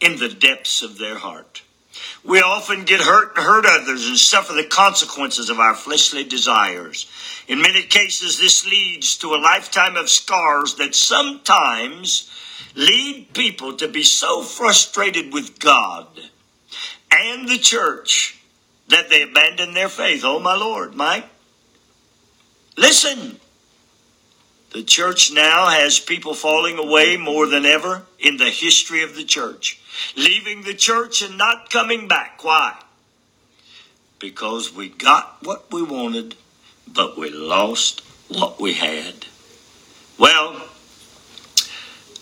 in 0.00 0.18
the 0.18 0.28
depths 0.28 0.82
of 0.82 0.98
their 0.98 1.18
heart. 1.18 1.62
We 2.24 2.40
often 2.40 2.84
get 2.84 3.00
hurt 3.00 3.36
and 3.36 3.44
hurt 3.44 3.66
others 3.66 4.06
and 4.06 4.16
suffer 4.16 4.52
the 4.52 4.64
consequences 4.64 5.50
of 5.50 5.58
our 5.58 5.74
fleshly 5.74 6.24
desires. 6.24 7.06
In 7.48 7.60
many 7.60 7.82
cases, 7.82 8.38
this 8.38 8.66
leads 8.66 9.16
to 9.18 9.34
a 9.34 9.36
lifetime 9.36 9.96
of 9.96 10.08
scars 10.08 10.74
that 10.74 10.94
sometimes 10.94 12.30
lead 12.74 13.32
people 13.34 13.76
to 13.76 13.88
be 13.88 14.02
so 14.02 14.42
frustrated 14.42 15.32
with 15.32 15.58
God 15.58 16.06
and 17.10 17.48
the 17.48 17.58
church 17.58 18.37
that 18.88 19.10
they 19.10 19.22
abandon 19.22 19.74
their 19.74 19.88
faith. 19.88 20.22
Oh, 20.24 20.38
my 20.38 20.56
Lord, 20.56 20.94
Mike. 20.94 21.28
Listen. 22.76 23.40
The 24.72 24.82
church 24.82 25.32
now 25.32 25.68
has 25.68 25.98
people 25.98 26.34
falling 26.34 26.78
away 26.78 27.16
more 27.16 27.46
than 27.46 27.64
ever 27.64 28.02
in 28.18 28.36
the 28.36 28.50
history 28.50 29.02
of 29.02 29.16
the 29.16 29.24
church, 29.24 29.80
leaving 30.14 30.62
the 30.62 30.74
church 30.74 31.22
and 31.22 31.38
not 31.38 31.70
coming 31.70 32.06
back. 32.06 32.44
Why? 32.44 32.78
Because 34.18 34.74
we 34.74 34.90
got 34.90 35.38
what 35.42 35.72
we 35.72 35.82
wanted, 35.82 36.34
but 36.86 37.16
we 37.16 37.30
lost 37.30 38.02
what 38.28 38.60
we 38.60 38.74
had. 38.74 39.26
Well, 40.18 40.68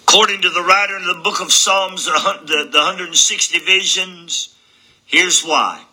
according 0.03 0.43
to 0.43 0.51
the 0.51 0.63
writer 0.63 0.97
in 0.97 1.07
the 1.07 1.21
book 1.25 1.41
of 1.41 1.53
Psalms, 1.53 2.05
the, 2.05 2.69
the 2.71 2.79
160 2.79 3.59
visions, 3.59 4.55
here's 5.05 5.43
why. 5.43 5.86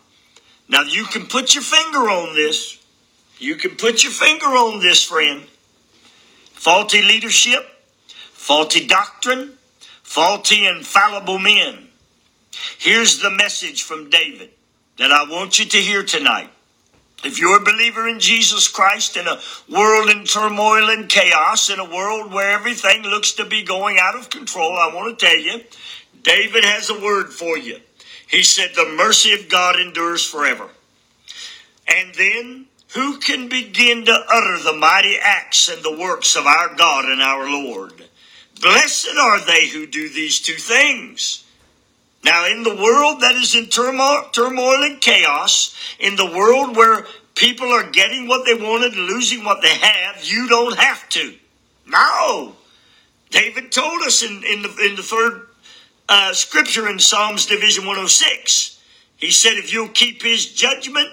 Now, 0.68 0.82
you 0.82 1.04
can 1.04 1.26
put 1.26 1.54
your 1.54 1.62
finger 1.62 1.98
on 1.98 2.34
this. 2.34 2.82
You 3.38 3.56
can 3.56 3.76
put 3.76 4.02
your 4.02 4.12
finger 4.12 4.46
on 4.46 4.80
this, 4.80 5.02
friend 5.02 5.44
faulty 6.64 7.02
leadership, 7.02 7.62
faulty 8.32 8.86
doctrine, 8.86 9.52
faulty 10.02 10.66
infallible 10.66 11.38
men. 11.38 11.88
Here's 12.78 13.20
the 13.20 13.30
message 13.30 13.82
from 13.82 14.08
David 14.08 14.48
that 14.96 15.12
I 15.12 15.28
want 15.28 15.58
you 15.58 15.66
to 15.66 15.76
hear 15.76 16.02
tonight. 16.02 16.48
If 17.22 17.38
you're 17.38 17.60
a 17.60 17.64
believer 17.64 18.08
in 18.08 18.18
Jesus 18.18 18.66
Christ 18.66 19.18
in 19.18 19.26
a 19.26 19.40
world 19.70 20.08
in 20.08 20.24
turmoil 20.24 20.88
and 20.88 21.06
chaos, 21.06 21.68
in 21.68 21.78
a 21.78 21.84
world 21.84 22.32
where 22.32 22.50
everything 22.50 23.02
looks 23.02 23.32
to 23.32 23.44
be 23.44 23.62
going 23.62 23.98
out 24.00 24.14
of 24.14 24.30
control, 24.30 24.72
I 24.72 24.90
want 24.94 25.18
to 25.18 25.26
tell 25.26 25.38
you, 25.38 25.64
David 26.22 26.64
has 26.64 26.88
a 26.88 26.98
word 26.98 27.30
for 27.30 27.58
you. 27.58 27.78
He 28.34 28.42
said, 28.42 28.70
The 28.74 28.94
mercy 28.96 29.32
of 29.32 29.48
God 29.48 29.78
endures 29.78 30.28
forever. 30.28 30.68
And 31.86 32.12
then 32.16 32.66
who 32.92 33.18
can 33.18 33.48
begin 33.48 34.04
to 34.06 34.24
utter 34.32 34.60
the 34.60 34.72
mighty 34.72 35.16
acts 35.20 35.68
and 35.68 35.84
the 35.84 35.96
works 35.96 36.34
of 36.34 36.44
our 36.44 36.74
God 36.74 37.04
and 37.04 37.22
our 37.22 37.48
Lord? 37.48 37.92
Blessed 38.60 39.16
are 39.16 39.40
they 39.44 39.68
who 39.68 39.86
do 39.86 40.08
these 40.08 40.40
two 40.40 40.54
things. 40.54 41.44
Now, 42.24 42.46
in 42.46 42.64
the 42.64 42.74
world 42.74 43.20
that 43.20 43.36
is 43.36 43.54
in 43.54 43.66
turmoil, 43.66 44.82
and 44.82 45.00
chaos, 45.00 45.76
in 46.00 46.16
the 46.16 46.26
world 46.26 46.76
where 46.76 47.06
people 47.36 47.68
are 47.68 47.88
getting 47.90 48.26
what 48.26 48.46
they 48.46 48.54
wanted 48.54 48.94
and 48.94 49.06
losing 49.06 49.44
what 49.44 49.62
they 49.62 49.76
have, 49.76 50.24
you 50.24 50.48
don't 50.48 50.76
have 50.76 51.08
to. 51.10 51.34
No. 51.86 52.56
David 53.30 53.70
told 53.70 54.02
us 54.02 54.24
in, 54.24 54.42
in, 54.42 54.62
the, 54.62 54.88
in 54.88 54.96
the 54.96 55.02
third 55.02 55.46
uh, 56.08 56.32
scripture 56.32 56.88
in 56.88 56.98
Psalms 56.98 57.46
Division 57.46 57.84
106, 57.84 58.80
he 59.16 59.30
said, 59.30 59.54
if 59.54 59.72
you'll 59.72 59.88
keep 59.88 60.22
his 60.22 60.52
judgment 60.52 61.08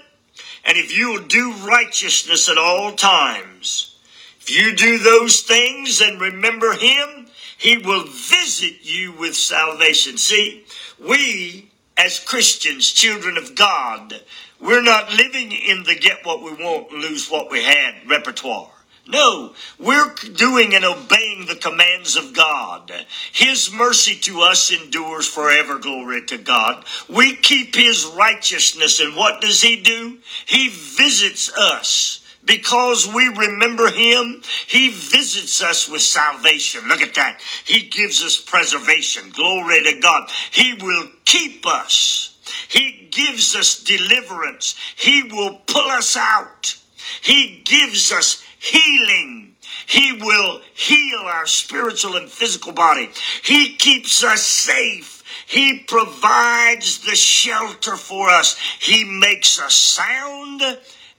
and 0.66 0.78
if 0.78 0.96
you 0.96 1.12
will 1.12 1.28
do 1.28 1.54
righteousness 1.66 2.50
at 2.50 2.58
all 2.58 2.94
times, 2.94 3.98
if 4.42 4.50
you 4.50 4.76
do 4.76 4.98
those 4.98 5.42
things 5.42 6.02
and 6.02 6.20
remember 6.20 6.74
Him, 6.74 7.28
He 7.58 7.78
will 7.78 8.06
visit 8.06 8.78
you 8.82 9.12
with 9.14 9.36
salvation. 9.36 10.18
See, 10.18 10.66
we 11.00 11.70
as 11.98 12.20
Christians, 12.20 12.92
children 12.92 13.38
of 13.38 13.56
God, 13.56 14.22
we're 14.60 14.82
not 14.82 15.14
living 15.14 15.52
in 15.52 15.84
the 15.84 15.96
get 15.96 16.26
what 16.26 16.42
we 16.42 16.52
want, 16.54 16.92
lose 16.92 17.30
what 17.30 17.52
we 17.52 17.64
had 17.64 17.96
repertoire. 18.08 18.72
No, 19.12 19.54
we're 19.78 20.14
doing 20.34 20.74
and 20.74 20.86
obeying 20.86 21.46
the 21.46 21.56
commands 21.56 22.16
of 22.16 22.34
God. 22.34 22.92
His 23.34 23.72
mercy 23.72 24.16
to 24.22 24.42
us 24.42 24.72
endures 24.72 25.28
forever, 25.28 25.78
glory 25.80 26.26
to 26.28 26.38
God. 26.38 26.86
We 27.10 27.36
keep 27.36 27.76
His 27.76 28.06
righteousness, 28.06 29.00
and 29.02 29.16
what 29.16 29.42
does 29.42 29.62
He 29.62 29.82
do? 29.82 30.20
He 30.46 30.70
visits 30.70 31.52
us. 31.58 32.20
Because 32.44 33.08
we 33.14 33.28
remember 33.28 33.92
him, 33.92 34.42
he 34.66 34.90
visits 34.90 35.62
us 35.62 35.88
with 35.88 36.02
salvation. 36.02 36.88
Look 36.88 37.02
at 37.02 37.14
that. 37.14 37.40
He 37.66 37.88
gives 37.88 38.24
us 38.24 38.42
preservation. 38.42 39.30
Glory 39.30 39.84
to 39.84 40.00
God. 40.00 40.28
He 40.50 40.74
will 40.74 41.08
keep 41.24 41.68
us. 41.68 42.36
He 42.68 43.08
gives 43.12 43.56
us 43.56 43.84
deliverance. 43.84 44.76
He 44.96 45.24
will 45.24 45.62
pull 45.68 45.88
us 45.92 46.18
out. 46.18 46.76
He 47.22 47.62
gives 47.64 48.12
us 48.12 48.44
healing. 48.62 49.56
He 49.88 50.14
will 50.14 50.62
heal 50.74 51.20
our 51.20 51.48
spiritual 51.48 52.16
and 52.16 52.30
physical 52.30 52.72
body. 52.72 53.10
He 53.44 53.76
keeps 53.76 54.24
us 54.24 54.44
safe. 54.46 55.24
He 55.48 55.80
provides 55.80 57.00
the 57.00 57.16
shelter 57.16 57.98
for 57.98 58.30
us. 58.30 58.58
He 58.80 59.04
makes 59.04 59.60
us 59.60 59.76
sound 59.76 60.62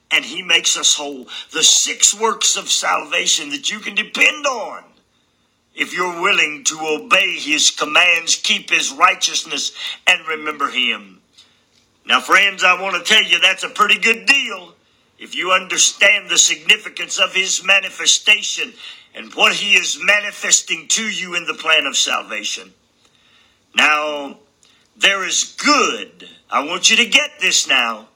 and 0.09 0.23
He 0.23 0.41
makes 0.41 0.77
us 0.77 0.95
whole. 0.95 1.27
The 1.51 1.63
six 1.63 2.17
works 2.17 2.55
of 2.55 2.69
salvation 2.69 3.49
that 3.49 3.69
you 3.69 3.79
can 3.79 3.95
depend 3.95 4.45
on 4.45 4.83
if 5.75 5.93
you're 5.93 6.21
willing 6.21 6.63
to 6.65 6.79
obey 6.81 7.37
His 7.37 7.71
commands, 7.71 8.35
keep 8.37 8.69
His 8.69 8.93
righteousness, 8.93 9.73
and 10.07 10.25
remember 10.27 10.69
Him. 10.69 11.19
Now, 12.05 12.21
friends, 12.21 12.63
I 12.63 12.81
want 12.81 12.95
to 12.95 13.13
tell 13.13 13.23
you 13.23 13.39
that's 13.39 13.63
a 13.63 13.69
pretty 13.69 13.99
good 13.99 14.25
deal 14.25 14.72
if 15.23 15.33
you 15.33 15.51
understand 15.51 16.29
the 16.29 16.37
significance 16.37 17.17
of 17.17 17.33
his 17.33 17.63
manifestation 17.63 18.73
and 19.15 19.33
what 19.35 19.53
he 19.53 19.75
is 19.75 19.97
manifesting 20.03 20.85
to 20.89 21.03
you 21.03 21.35
in 21.35 21.45
the 21.45 21.53
plan 21.53 21.85
of 21.85 21.95
salvation. 21.95 22.73
Now, 23.73 24.39
there 24.97 25.25
is 25.25 25.55
good. 25.57 26.27
I 26.49 26.65
want 26.65 26.91
you 26.91 26.97
to 26.97 27.05
get 27.05 27.39
this 27.39 27.69
now. 27.69 28.09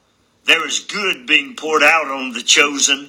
There 0.44 0.66
is 0.66 0.80
good 0.80 1.26
being 1.26 1.56
poured 1.56 1.82
out 1.82 2.08
on 2.08 2.34
the 2.34 2.42
chosen. 2.42 3.08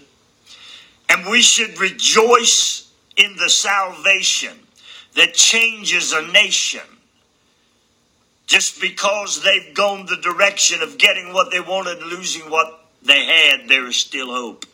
And 1.10 1.30
we 1.30 1.42
should 1.42 1.78
rejoice 1.78 2.90
in 3.18 3.36
the 3.36 3.50
salvation 3.50 4.60
that 5.16 5.34
changes 5.34 6.14
a 6.14 6.26
nation. 6.32 6.88
Just 8.48 8.80
because 8.80 9.44
they've 9.44 9.76
gone 9.76 10.06
the 10.06 10.18
direction 10.18 10.82
of 10.82 10.98
getting 10.98 11.34
what 11.34 11.52
they 11.52 11.60
wanted, 11.60 12.02
losing 12.02 12.50
what 12.50 12.79
they 13.04 13.26
had, 13.26 13.68
there 13.68 13.88
is 13.88 13.98
still 13.98 14.28
hope. 14.28 14.66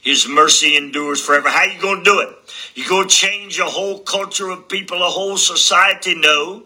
His 0.00 0.28
mercy 0.28 0.76
endures 0.76 1.24
forever. 1.24 1.48
How 1.48 1.64
you 1.64 1.80
going 1.80 1.98
to 1.98 2.04
do 2.04 2.20
it? 2.20 2.28
You 2.74 2.88
going 2.88 3.08
to 3.08 3.14
change 3.14 3.58
a 3.58 3.64
whole 3.64 4.00
culture 4.00 4.50
of 4.50 4.68
people, 4.68 4.98
a 4.98 5.10
whole 5.10 5.36
society? 5.36 6.14
No. 6.14 6.64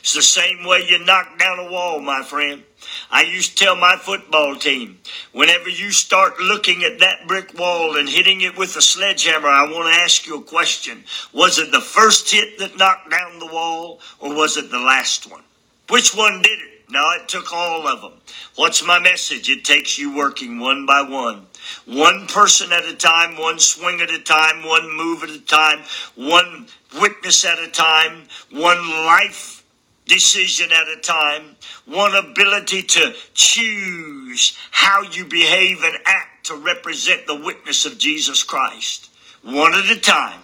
It's 0.00 0.14
the 0.14 0.22
same 0.22 0.64
way 0.64 0.86
you 0.86 0.98
knock 0.98 1.38
down 1.38 1.58
a 1.58 1.70
wall, 1.70 2.00
my 2.00 2.22
friend. 2.22 2.62
I 3.10 3.22
used 3.22 3.56
to 3.56 3.64
tell 3.64 3.76
my 3.76 3.96
football 3.96 4.56
team, 4.56 4.98
whenever 5.32 5.68
you 5.68 5.90
start 5.90 6.38
looking 6.40 6.84
at 6.84 6.98
that 7.00 7.26
brick 7.26 7.58
wall 7.58 7.96
and 7.96 8.08
hitting 8.08 8.42
it 8.42 8.56
with 8.56 8.76
a 8.76 8.82
sledgehammer, 8.82 9.48
I 9.48 9.64
want 9.64 9.92
to 9.92 10.00
ask 10.00 10.26
you 10.26 10.38
a 10.38 10.42
question. 10.42 11.04
Was 11.32 11.58
it 11.58 11.72
the 11.72 11.80
first 11.80 12.30
hit 12.30 12.58
that 12.58 12.76
knocked 12.76 13.10
down 13.10 13.38
the 13.38 13.46
wall, 13.46 14.00
or 14.20 14.34
was 14.34 14.56
it 14.56 14.70
the 14.70 14.78
last 14.78 15.30
one? 15.30 15.42
Which 15.88 16.14
one 16.14 16.42
did 16.42 16.58
it? 16.58 16.77
No, 16.90 17.10
it 17.10 17.28
took 17.28 17.52
all 17.52 17.86
of 17.86 18.00
them. 18.00 18.14
What's 18.56 18.84
my 18.84 18.98
message? 18.98 19.50
It 19.50 19.64
takes 19.64 19.98
you 19.98 20.16
working 20.16 20.58
one 20.58 20.86
by 20.86 21.02
one. 21.02 21.46
One 21.86 22.26
person 22.26 22.72
at 22.72 22.84
a 22.84 22.96
time, 22.96 23.36
one 23.36 23.58
swing 23.58 24.00
at 24.00 24.10
a 24.10 24.18
time, 24.18 24.64
one 24.64 24.96
move 24.96 25.22
at 25.22 25.28
a 25.28 25.40
time, 25.40 25.80
one 26.14 26.66
witness 26.98 27.44
at 27.44 27.58
a 27.58 27.68
time, 27.68 28.24
one 28.50 28.88
life 28.88 29.64
decision 30.06 30.72
at 30.72 30.88
a 30.88 31.00
time, 31.00 31.56
one 31.84 32.14
ability 32.14 32.82
to 32.82 33.14
choose 33.34 34.56
how 34.70 35.02
you 35.02 35.26
behave 35.26 35.82
and 35.82 35.98
act 36.06 36.46
to 36.46 36.56
represent 36.56 37.26
the 37.26 37.34
witness 37.34 37.84
of 37.84 37.98
Jesus 37.98 38.42
Christ. 38.42 39.10
One 39.42 39.74
at 39.74 39.90
a 39.90 40.00
time. 40.00 40.40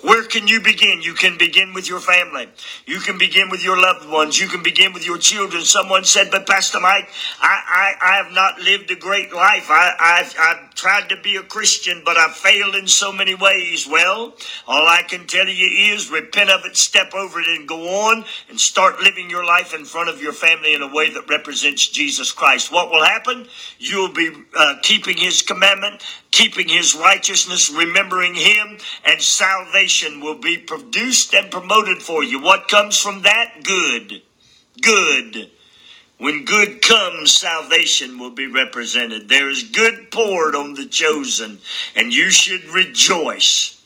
Where 0.00 0.24
can 0.24 0.48
you 0.48 0.60
begin? 0.60 1.00
You 1.02 1.14
can 1.14 1.38
begin 1.38 1.72
with 1.72 1.88
your 1.88 2.00
family. 2.00 2.48
You 2.86 3.00
can 3.00 3.18
begin 3.18 3.48
with 3.50 3.64
your 3.64 3.80
loved 3.80 4.08
ones. 4.08 4.40
You 4.40 4.48
can 4.48 4.62
begin 4.62 4.92
with 4.92 5.06
your 5.06 5.18
children. 5.18 5.62
Someone 5.62 6.04
said, 6.04 6.30
but 6.30 6.46
Pastor 6.46 6.80
Mike, 6.80 7.08
I, 7.40 7.94
I, 8.02 8.12
I 8.12 8.16
have 8.16 8.32
not 8.32 8.60
lived 8.60 8.90
a 8.90 8.96
great 8.96 9.32
life. 9.32 9.68
I, 9.70 9.94
I've, 9.98 10.34
I've 10.38 10.74
tried 10.74 11.08
to 11.08 11.16
be 11.16 11.36
a 11.36 11.42
Christian, 11.42 12.02
but 12.04 12.16
I've 12.16 12.34
failed 12.34 12.74
in 12.74 12.86
so 12.86 13.12
many 13.12 13.34
ways. 13.34 13.88
Well, 13.88 14.34
all 14.66 14.86
I 14.86 15.02
can 15.02 15.26
tell 15.26 15.48
you 15.48 15.94
is 15.94 16.10
repent 16.10 16.50
of 16.50 16.64
it, 16.64 16.76
step 16.76 17.14
over 17.14 17.40
it, 17.40 17.48
and 17.48 17.66
go 17.66 18.08
on 18.10 18.24
and 18.48 18.60
start 18.60 19.00
living 19.00 19.30
your 19.30 19.44
life 19.44 19.74
in 19.74 19.84
front 19.84 20.08
of 20.08 20.20
your 20.20 20.32
family 20.32 20.74
in 20.74 20.82
a 20.82 20.92
way 20.92 21.10
that 21.10 21.28
represents 21.28 21.86
Jesus 21.88 22.32
Christ. 22.32 22.72
What 22.72 22.90
will 22.90 23.04
happen? 23.04 23.46
You'll 23.78 24.12
be 24.12 24.30
uh, 24.56 24.76
keeping 24.82 25.16
his 25.16 25.42
commandment, 25.42 26.02
keeping 26.32 26.68
his 26.68 26.96
righteousness, 26.96 27.70
remembering 27.70 28.34
him, 28.34 28.78
and 29.04 29.20
salvation 29.20 30.20
will 30.20 30.38
be 30.38 30.56
produced 30.56 31.34
and 31.34 31.50
promoted 31.50 32.02
for 32.02 32.24
you. 32.24 32.40
What 32.40 32.68
comes 32.68 32.98
from 32.98 33.22
that? 33.22 33.62
Good. 33.62 34.22
Good. 34.80 35.50
When 36.18 36.44
good 36.44 36.82
comes, 36.82 37.32
salvation 37.32 38.18
will 38.18 38.30
be 38.30 38.46
represented. 38.46 39.28
There 39.28 39.50
is 39.50 39.64
good 39.64 40.10
poured 40.10 40.54
on 40.54 40.74
the 40.74 40.86
chosen, 40.86 41.58
and 41.94 42.12
you 42.12 42.30
should 42.30 42.64
rejoice 42.64 43.80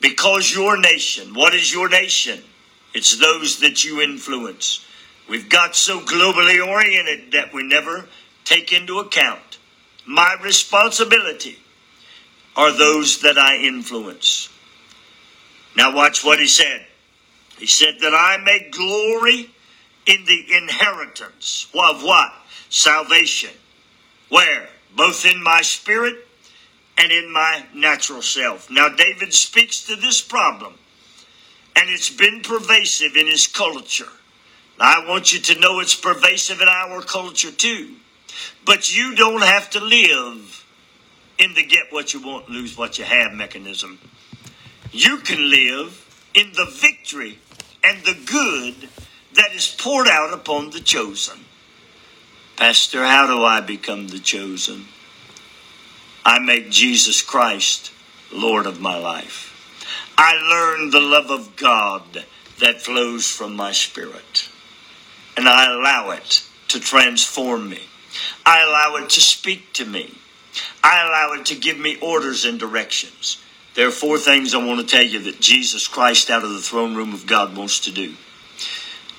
because 0.00 0.54
your 0.54 0.78
nation, 0.78 1.34
what 1.34 1.54
is 1.54 1.72
your 1.72 1.88
nation? 1.88 2.42
It's 2.94 3.16
those 3.18 3.60
that 3.60 3.84
you 3.84 4.00
influence. 4.00 4.84
We've 5.28 5.48
got 5.48 5.76
so 5.76 6.00
globally 6.00 6.66
oriented 6.66 7.32
that 7.32 7.54
we 7.54 7.62
never 7.62 8.06
take 8.44 8.72
into 8.72 8.98
account 8.98 9.58
my 10.04 10.36
responsibility 10.42 11.61
are 12.56 12.72
those 12.72 13.20
that 13.20 13.38
I 13.38 13.56
influence. 13.56 14.48
Now, 15.76 15.94
watch 15.94 16.24
what 16.24 16.38
he 16.38 16.46
said. 16.46 16.84
He 17.58 17.66
said 17.66 17.96
that 18.00 18.14
I 18.14 18.42
may 18.42 18.68
glory 18.70 19.50
in 20.06 20.24
the 20.24 20.56
inheritance 20.56 21.68
of 21.74 22.02
what? 22.02 22.32
Salvation. 22.68 23.50
Where? 24.28 24.68
Both 24.96 25.24
in 25.24 25.42
my 25.42 25.62
spirit 25.62 26.26
and 26.98 27.10
in 27.10 27.32
my 27.32 27.64
natural 27.74 28.22
self. 28.22 28.70
Now, 28.70 28.88
David 28.88 29.32
speaks 29.32 29.84
to 29.86 29.96
this 29.96 30.20
problem, 30.20 30.74
and 31.76 31.88
it's 31.88 32.10
been 32.10 32.42
pervasive 32.42 33.16
in 33.16 33.26
his 33.26 33.46
culture. 33.46 34.08
I 34.78 35.06
want 35.08 35.32
you 35.32 35.38
to 35.40 35.60
know 35.60 35.80
it's 35.80 35.94
pervasive 35.94 36.60
in 36.60 36.68
our 36.68 37.02
culture 37.02 37.52
too. 37.52 37.94
But 38.64 38.94
you 38.94 39.14
don't 39.14 39.42
have 39.42 39.70
to 39.70 39.80
live 39.80 40.61
in 41.42 41.54
the 41.54 41.66
get 41.66 41.92
what 41.92 42.14
you 42.14 42.22
want, 42.24 42.48
lose 42.48 42.78
what 42.78 42.98
you 42.98 43.04
have 43.04 43.32
mechanism. 43.32 43.98
You 44.92 45.18
can 45.18 45.50
live 45.50 46.28
in 46.34 46.52
the 46.52 46.66
victory 46.66 47.38
and 47.82 47.98
the 48.04 48.16
good 48.24 48.88
that 49.34 49.52
is 49.52 49.74
poured 49.76 50.06
out 50.06 50.32
upon 50.32 50.70
the 50.70 50.80
chosen. 50.80 51.40
Pastor, 52.56 53.04
how 53.04 53.26
do 53.26 53.42
I 53.42 53.60
become 53.60 54.06
the 54.06 54.20
chosen? 54.20 54.84
I 56.24 56.38
make 56.38 56.70
Jesus 56.70 57.22
Christ 57.22 57.90
Lord 58.32 58.66
of 58.66 58.80
my 58.80 58.96
life. 58.96 59.48
I 60.16 60.34
learn 60.36 60.90
the 60.90 61.00
love 61.00 61.30
of 61.30 61.56
God 61.56 62.24
that 62.60 62.82
flows 62.82 63.28
from 63.28 63.56
my 63.56 63.72
spirit, 63.72 64.48
and 65.36 65.48
I 65.48 65.72
allow 65.72 66.10
it 66.10 66.46
to 66.68 66.78
transform 66.78 67.68
me. 67.68 67.80
I 68.46 68.62
allow 68.62 69.02
it 69.02 69.10
to 69.10 69.20
speak 69.20 69.72
to 69.72 69.84
me. 69.84 70.14
I 70.82 71.06
allow 71.06 71.40
it 71.40 71.46
to 71.46 71.54
give 71.54 71.78
me 71.78 71.96
orders 72.00 72.44
and 72.44 72.58
directions. 72.58 73.38
There 73.74 73.88
are 73.88 73.92
four 73.92 74.18
things 74.18 74.54
I 74.54 74.64
want 74.64 74.80
to 74.80 74.86
tell 74.86 75.04
you 75.04 75.20
that 75.20 75.40
Jesus 75.40 75.88
Christ 75.88 76.30
out 76.30 76.44
of 76.44 76.50
the 76.50 76.60
throne 76.60 76.94
room 76.94 77.14
of 77.14 77.26
God 77.26 77.56
wants 77.56 77.80
to 77.80 77.90
do. 77.90 78.14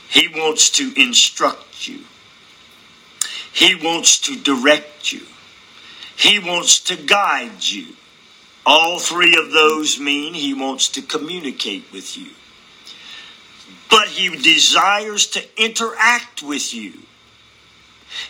He 0.09 0.27
wants 0.27 0.69
to 0.71 0.93
instruct 0.95 1.87
you. 1.87 2.01
He 3.51 3.75
wants 3.75 4.19
to 4.21 4.35
direct 4.35 5.11
you. 5.11 5.21
He 6.15 6.37
wants 6.37 6.79
to 6.81 6.95
guide 6.95 7.63
you. 7.63 7.95
All 8.65 8.99
three 8.99 9.35
of 9.35 9.51
those 9.51 9.99
mean 9.99 10.33
he 10.33 10.53
wants 10.53 10.89
to 10.89 11.01
communicate 11.01 11.91
with 11.91 12.15
you. 12.17 12.29
But 13.89 14.07
he 14.07 14.29
desires 14.29 15.27
to 15.27 15.43
interact 15.61 16.43
with 16.43 16.73
you. 16.73 16.93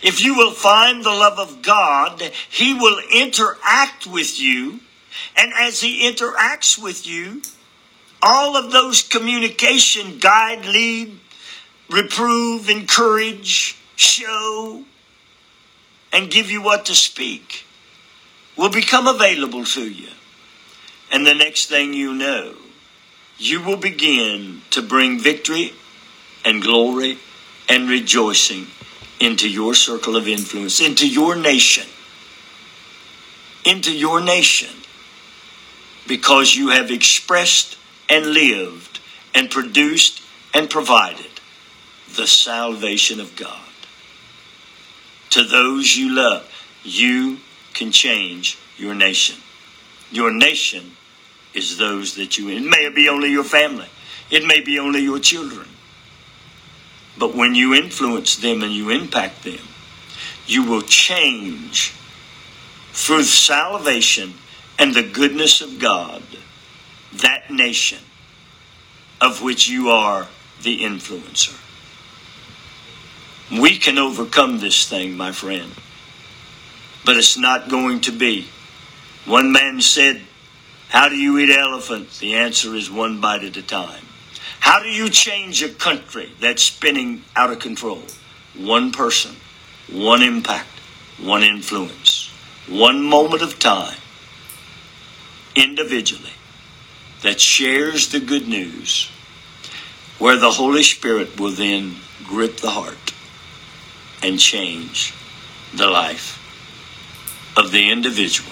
If 0.02 0.22
you 0.22 0.34
will 0.34 0.52
find 0.52 1.04
the 1.04 1.10
love 1.10 1.38
of 1.38 1.62
God, 1.62 2.20
he 2.50 2.74
will 2.74 3.00
interact 3.12 4.06
with 4.06 4.40
you. 4.40 4.80
And 5.36 5.52
as 5.54 5.80
he 5.80 6.08
interacts 6.08 6.82
with 6.82 7.06
you, 7.06 7.42
all 8.22 8.56
of 8.56 8.72
those 8.72 9.02
communication, 9.02 10.18
guide, 10.18 10.64
lead, 10.64 11.18
reprove, 11.90 12.70
encourage, 12.70 13.76
show, 13.96 14.84
and 16.12 16.30
give 16.30 16.50
you 16.50 16.62
what 16.62 16.86
to 16.86 16.94
speak 16.94 17.64
will 18.56 18.70
become 18.70 19.06
available 19.06 19.64
to 19.64 19.88
you. 19.88 20.08
And 21.12 21.26
the 21.26 21.34
next 21.34 21.66
thing 21.66 21.92
you 21.92 22.14
know, 22.14 22.54
you 23.36 23.62
will 23.62 23.76
begin 23.76 24.62
to 24.70 24.80
bring 24.80 25.18
victory 25.18 25.72
and 26.44 26.62
glory 26.62 27.18
and 27.68 27.88
rejoicing 27.88 28.66
into 29.20 29.48
your 29.48 29.74
circle 29.74 30.16
of 30.16 30.28
influence, 30.28 30.80
into 30.80 31.08
your 31.08 31.36
nation, 31.36 31.86
into 33.64 33.96
your 33.96 34.20
nation, 34.20 34.74
because 36.06 36.54
you 36.54 36.68
have 36.68 36.90
expressed 36.90 37.78
and 38.08 38.26
lived 38.26 39.00
and 39.34 39.50
produced 39.50 40.22
and 40.52 40.68
provided 40.68 41.30
the 42.16 42.26
salvation 42.26 43.20
of 43.20 43.34
God. 43.36 43.60
To 45.30 45.42
those 45.42 45.96
you 45.96 46.14
love, 46.14 46.48
you 46.84 47.38
can 47.72 47.90
change 47.90 48.58
your 48.76 48.94
nation. 48.94 49.36
Your 50.10 50.32
nation 50.32 50.92
is 51.54 51.76
those 51.78 52.14
that 52.16 52.38
you, 52.38 52.48
it 52.50 52.60
may 52.60 52.88
be 52.88 53.08
only 53.08 53.30
your 53.30 53.44
family, 53.44 53.88
it 54.30 54.44
may 54.46 54.60
be 54.60 54.78
only 54.78 55.00
your 55.00 55.18
children. 55.18 55.68
But 57.16 57.34
when 57.34 57.54
you 57.54 57.74
influence 57.74 58.36
them 58.36 58.62
and 58.62 58.72
you 58.72 58.90
impact 58.90 59.44
them, 59.44 59.60
you 60.46 60.64
will 60.64 60.82
change 60.82 61.94
through 62.92 63.24
salvation 63.24 64.34
and 64.78 64.94
the 64.94 65.02
goodness 65.02 65.60
of 65.60 65.78
God 65.78 66.22
that 67.12 67.50
nation 67.50 68.00
of 69.20 69.42
which 69.42 69.68
you 69.68 69.88
are 69.88 70.26
the 70.62 70.80
influencer. 70.80 71.60
We 73.50 73.78
can 73.78 73.98
overcome 73.98 74.58
this 74.58 74.88
thing, 74.88 75.16
my 75.16 75.32
friend, 75.32 75.70
but 77.04 77.16
it's 77.16 77.36
not 77.36 77.68
going 77.68 78.00
to 78.02 78.12
be. 78.12 78.48
One 79.26 79.52
man 79.52 79.80
said, 79.80 80.22
How 80.88 81.08
do 81.08 81.16
you 81.16 81.38
eat 81.38 81.50
elephants? 81.50 82.18
The 82.18 82.34
answer 82.34 82.74
is 82.74 82.90
one 82.90 83.20
bite 83.20 83.44
at 83.44 83.56
a 83.56 83.62
time. 83.62 84.04
How 84.64 84.82
do 84.82 84.88
you 84.88 85.10
change 85.10 85.62
a 85.62 85.68
country 85.68 86.32
that's 86.40 86.62
spinning 86.62 87.22
out 87.36 87.52
of 87.52 87.58
control? 87.58 88.00
One 88.56 88.92
person, 88.92 89.36
one 89.92 90.22
impact, 90.22 90.80
one 91.20 91.42
influence, 91.42 92.30
one 92.66 93.02
moment 93.02 93.42
of 93.42 93.58
time, 93.58 93.98
individually, 95.54 96.32
that 97.20 97.42
shares 97.42 98.08
the 98.08 98.20
good 98.20 98.48
news, 98.48 99.10
where 100.18 100.38
the 100.38 100.52
Holy 100.52 100.82
Spirit 100.82 101.38
will 101.38 101.52
then 101.52 101.96
grip 102.24 102.56
the 102.56 102.70
heart 102.70 103.12
and 104.22 104.40
change 104.40 105.12
the 105.74 105.88
life 105.88 106.40
of 107.58 107.70
the 107.70 107.90
individual. 107.90 108.50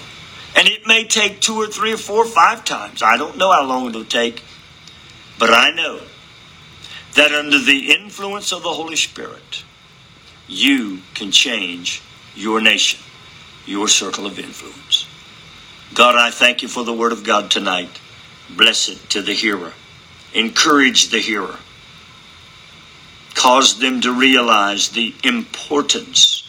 And 0.57 0.68
it 0.68 0.87
may 0.87 1.05
take 1.05 1.40
two 1.40 1.57
or 1.57 1.68
three 1.68 1.94
or 1.94 1.96
four 1.96 2.27
or 2.27 2.29
five 2.29 2.66
times. 2.66 3.03
I 3.03 3.16
don't 3.16 3.38
know 3.38 3.51
how 3.51 3.64
long 3.64 3.88
it'll 3.88 4.05
take 4.05 4.42
but 5.38 5.51
I 5.51 5.71
know 5.71 6.01
that 7.14 7.33
under 7.33 7.59
the 7.59 7.92
influence 7.92 8.53
of 8.53 8.62
the 8.62 8.73
Holy 8.73 8.97
Spirit, 8.97 9.64
you 10.49 11.01
can 11.14 11.31
change 11.31 12.03
your 12.35 12.61
nation, 12.61 13.01
your 13.66 13.88
circle 13.88 14.27
of 14.27 14.38
influence. 14.38 15.07
God, 15.95 16.16
I 16.16 16.31
thank 16.31 16.62
you 16.62 16.68
for 16.68 16.85
the 16.85 16.92
word 16.92 17.12
of 17.12 17.25
God 17.25 17.51
tonight. 17.51 18.01
Bless 18.51 18.88
it 18.88 19.11
to 19.11 19.23
the 19.23 19.35
hearer. 19.35 19.73
Encourage 20.35 21.11
the 21.11 21.18
hearer. 21.18 21.59
Cause 23.35 23.79
them 23.79 24.01
to 24.03 24.12
realize 24.12 24.90
the 24.90 25.14
importance 25.25 26.49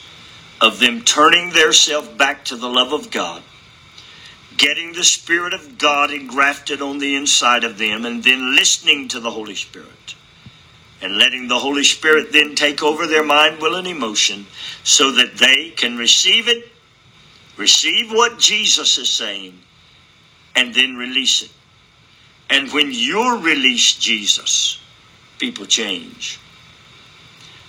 of 0.62 0.80
them 0.80 1.02
turning 1.02 1.50
their 1.50 1.74
self 1.74 2.18
back 2.18 2.46
to 2.46 2.56
the 2.56 2.70
love 2.70 2.94
of 2.94 3.12
God 3.12 3.42
getting 4.58 4.94
the 4.94 5.04
Spirit 5.04 5.54
of 5.54 5.78
God 5.78 6.12
engrafted 6.12 6.82
on 6.82 7.00
the 7.00 7.16
inside 7.16 7.64
of 7.64 7.78
them, 7.78 8.06
and 8.06 8.24
then 8.24 8.56
listening 8.56 9.08
to 9.10 9.20
the 9.20 9.32
Holy 9.32 9.56
Spirit. 9.56 10.16
And 11.02 11.18
letting 11.18 11.48
the 11.48 11.60
Holy 11.60 11.84
Spirit 11.84 12.32
then 12.32 12.56
take 12.56 12.82
over 12.82 13.08
their 13.08 13.24
mind, 13.26 13.60
will, 13.60 13.76
and 13.76 13.88
emotion 13.88 14.46
so 14.84 15.12
that 15.12 15.36
they 15.36 15.72
can 15.72 15.98
receive 15.98 16.48
it, 16.48 16.72
receive 17.58 18.12
what 18.12 18.40
Jesus 18.40 18.98
is 18.98 19.10
saying, 19.10 19.60
and 20.56 20.74
then 20.74 20.96
release 20.96 21.44
it. 21.44 21.52
And 22.50 22.72
when 22.72 22.92
you 22.92 23.40
release 23.40 23.96
Jesus, 23.96 24.80
people 25.40 25.66
change. 25.66 26.40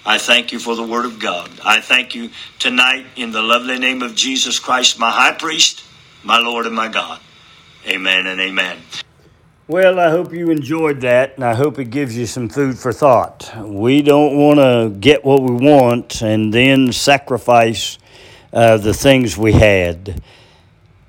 I 0.07 0.19
thank 0.19 0.53
you 0.53 0.59
for 0.59 0.77
the 0.77 0.87
Word 0.87 1.07
of 1.07 1.19
God. 1.19 1.51
I 1.65 1.81
thank 1.81 2.15
you 2.15 2.31
tonight 2.59 3.07
in 3.17 3.33
the 3.33 3.43
lovely 3.43 3.79
name 3.79 4.03
of 4.03 4.15
Jesus 4.15 4.59
Christ, 4.59 4.99
my 4.99 5.11
high 5.11 5.33
priest 5.33 5.83
my 6.25 6.39
Lord 6.39 6.67
and 6.67 6.75
my 6.75 6.89
God. 6.89 7.21
Amen 7.87 8.27
and 8.27 8.41
amen. 8.41 8.79
Well, 9.67 9.99
I 9.99 10.11
hope 10.11 10.33
you 10.33 10.51
enjoyed 10.51 11.01
that, 11.03 11.37
and 11.37 11.45
I 11.45 11.55
hope 11.55 11.79
it 11.79 11.87
gives 11.87 12.17
you 12.17 12.27
some 12.27 12.49
food 12.49 12.79
for 12.79 12.93
thought. 12.93 13.51
We 13.65 14.03
don't 14.03 14.37
want 14.37 14.59
to 14.59 14.95
get 14.99 15.25
what 15.25 15.43
we 15.43 15.53
want 15.53 16.23
and 16.23 16.53
then 16.53 16.93
sacrifice 16.93 17.99
uh, 18.53 18.77
the 18.77 18.93
things 18.93 19.39
we 19.39 19.53
had. 19.53 20.23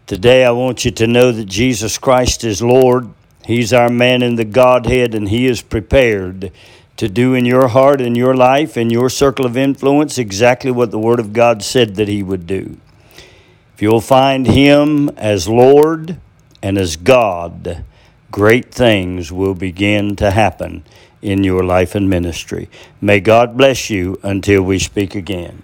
Today, 0.07 0.45
I 0.45 0.51
want 0.51 0.85
you 0.85 0.91
to 0.91 1.07
know 1.07 1.31
that 1.31 1.45
Jesus 1.45 1.97
Christ 1.97 2.43
is 2.43 2.61
Lord. 2.61 3.09
He's 3.45 3.73
our 3.73 3.89
man 3.89 4.21
in 4.21 4.35
the 4.35 4.45
Godhead, 4.45 5.15
and 5.15 5.27
He 5.27 5.47
is 5.47 5.61
prepared 5.61 6.51
to 6.97 7.09
do 7.09 7.33
in 7.33 7.45
your 7.45 7.67
heart 7.67 7.99
in 7.99 8.15
your 8.15 8.33
life 8.33 8.77
in 8.77 8.89
your 8.89 9.09
circle 9.09 9.45
of 9.45 9.57
influence 9.57 10.17
exactly 10.17 10.71
what 10.71 10.91
the 10.91 10.99
Word 10.99 11.19
of 11.19 11.33
God 11.33 11.61
said 11.61 11.95
that 11.95 12.07
He 12.07 12.23
would 12.23 12.47
do. 12.47 12.77
If 13.75 13.81
you'll 13.81 13.99
find 13.99 14.47
Him 14.47 15.09
as 15.17 15.49
Lord 15.49 16.17
and 16.63 16.77
as 16.77 16.95
God, 16.95 17.83
great 18.31 18.73
things 18.73 19.33
will 19.33 19.53
begin 19.53 20.15
to 20.15 20.31
happen 20.31 20.85
in 21.21 21.43
your 21.43 21.61
life 21.61 21.93
and 21.93 22.09
ministry. 22.09 22.69
May 23.01 23.19
God 23.19 23.57
bless 23.57 23.89
you 23.89 24.17
until 24.23 24.61
we 24.61 24.79
speak 24.79 25.13
again. 25.13 25.61